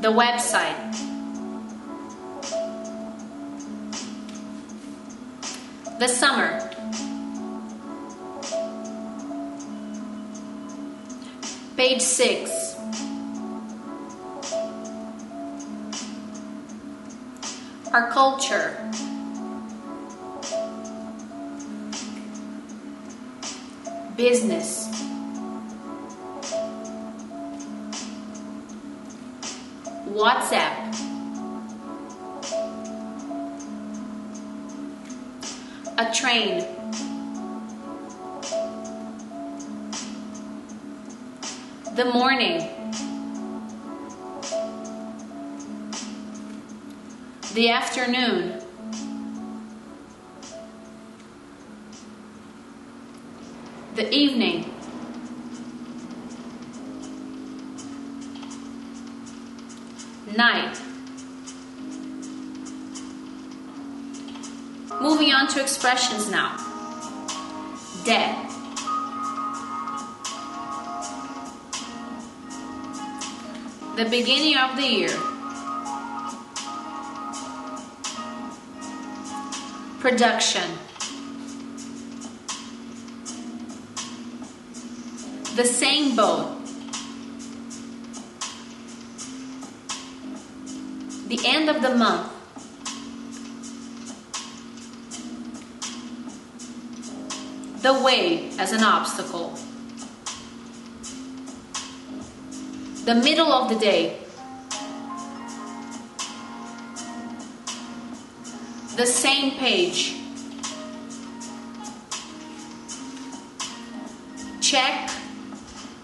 The 0.00 0.12
website. 0.12 0.76
The 5.98 6.06
summer. 6.06 6.67
Page 11.88 12.02
6. 12.02 12.76
Our 17.94 18.10
culture. 18.10 18.76
Business. 24.18 24.88
WhatsApp. 30.12 30.94
A 35.96 36.12
train. 36.12 36.77
The 41.98 42.04
morning. 42.04 42.60
The 47.54 47.70
afternoon. 47.70 48.62
The 53.96 54.14
evening. 54.14 54.72
Night. 60.36 60.80
Moving 65.00 65.32
on 65.32 65.48
to 65.48 65.60
expressions 65.60 66.30
now. 66.30 66.56
Dead. 68.04 68.47
The 73.98 74.04
beginning 74.04 74.56
of 74.56 74.76
the 74.76 74.86
year. 74.86 75.08
Production. 79.98 80.70
The 85.56 85.64
same 85.64 86.14
boat. 86.14 86.64
The 91.26 91.40
end 91.44 91.68
of 91.68 91.82
the 91.82 91.96
month. 91.96 92.30
The 97.82 98.00
way 98.04 98.50
as 98.60 98.70
an 98.72 98.84
obstacle. 98.84 99.58
The 103.08 103.14
middle 103.14 103.50
of 103.50 103.70
the 103.70 103.74
day. 103.76 104.18
The 108.96 109.06
same 109.06 109.52
page. 109.52 110.14
Check 114.60 115.08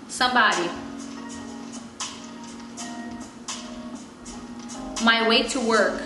somebody. 0.09 0.71
My 5.05 5.29
way 5.29 5.43
to 5.43 5.61
work. 5.61 6.01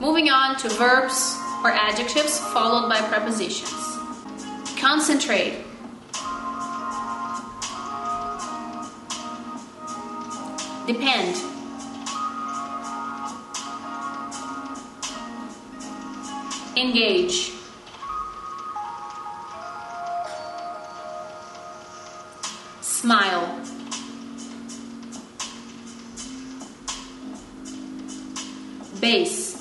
Moving 0.00 0.30
on 0.30 0.56
to 0.56 0.70
verbs 0.70 1.36
or 1.62 1.72
adjectives 1.72 2.38
followed 2.38 2.88
by 2.88 3.02
prepositions. 3.02 3.75
Concentrate. 4.86 5.64
Depend. 10.86 11.34
Engage. 16.76 17.50
Smile. 22.80 23.60
Base. 29.00 29.55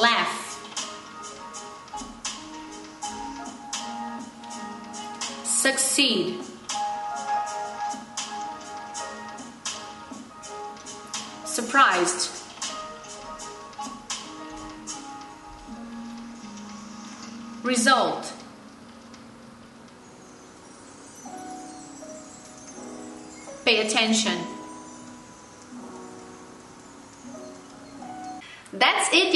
Laugh. 0.00 0.46
Succeed. 5.44 6.40
Surprised. 11.44 12.30
Result. 17.62 18.32
pay 23.70 23.86
attention. 23.86 24.49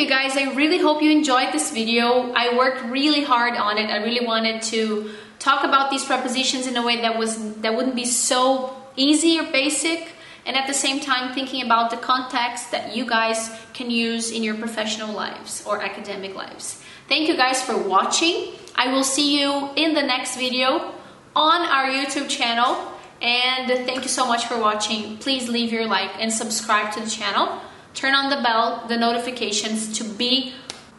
You 0.05 0.11
guys. 0.11 0.37
I 0.37 0.53
really 0.53 0.79
hope 0.79 1.03
you 1.03 1.11
enjoyed 1.11 1.53
this 1.53 1.71
video. 1.71 2.31
I 2.35 2.57
worked 2.57 2.85
really 2.85 3.25
hard 3.25 3.57
on 3.57 3.79
it. 3.79 3.89
I 3.91 4.05
really 4.05 4.25
wanted 4.25 4.61
to 4.75 5.11
talk 5.39 5.65
about 5.65 5.91
these 5.91 6.05
prepositions 6.05 6.67
in 6.67 6.77
a 6.77 6.85
way 6.85 7.01
that 7.01 7.19
was 7.19 7.33
that 7.63 7.75
wouldn't 7.75 7.97
be 7.97 8.05
so 8.05 8.77
easy 8.97 9.41
or 9.41 9.51
basic 9.51 10.09
and 10.47 10.57
at 10.57 10.67
the 10.67 10.75
same 10.75 11.01
time 11.01 11.35
thinking 11.35 11.63
about 11.65 11.91
the 11.91 11.97
context 11.97 12.71
that 12.71 12.95
you 12.95 13.07
guys 13.07 13.51
can 13.73 13.91
use 13.91 14.31
in 14.31 14.43
your 14.43 14.57
professional 14.57 15.13
lives 15.13 15.65
or 15.67 15.83
academic 15.83 16.35
lives. 16.35 16.83
Thank 17.09 17.29
you 17.29 17.37
guys 17.37 17.63
for 17.63 17.77
watching. 17.77 18.53
I 18.75 18.93
will 18.93 19.05
see 19.05 19.41
you 19.41 19.71
in 19.75 19.95
the 19.95 20.03
next 20.03 20.37
video 20.37 20.93
on 21.35 21.61
our 21.77 21.87
YouTube 21.87 22.29
channel 22.29 22.93
and 23.23 23.69
thank 23.87 24.03
you 24.03 24.13
so 24.21 24.27
much 24.27 24.45
for 24.45 24.59
watching. 24.59 25.17
Please 25.17 25.49
leave 25.49 25.73
your 25.73 25.87
like 25.87 26.11
and 26.19 26.31
subscribe 26.31 26.93
to 26.93 27.01
the 27.01 27.11
channel. 27.11 27.63
Turn 27.95 28.15
on 28.15 28.31
the 28.31 28.43
bell, 28.43 28.85
the 28.89 28.97
notifications 28.97 29.97
to 29.99 30.05
be 30.05 30.55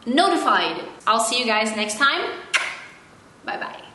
notified. 0.06 0.82
I'll 1.06 1.20
see 1.20 1.38
you 1.38 1.46
guys 1.46 1.76
next 1.76 1.98
time. 1.98 2.30
Bye 3.44 3.58
bye. 3.58 3.85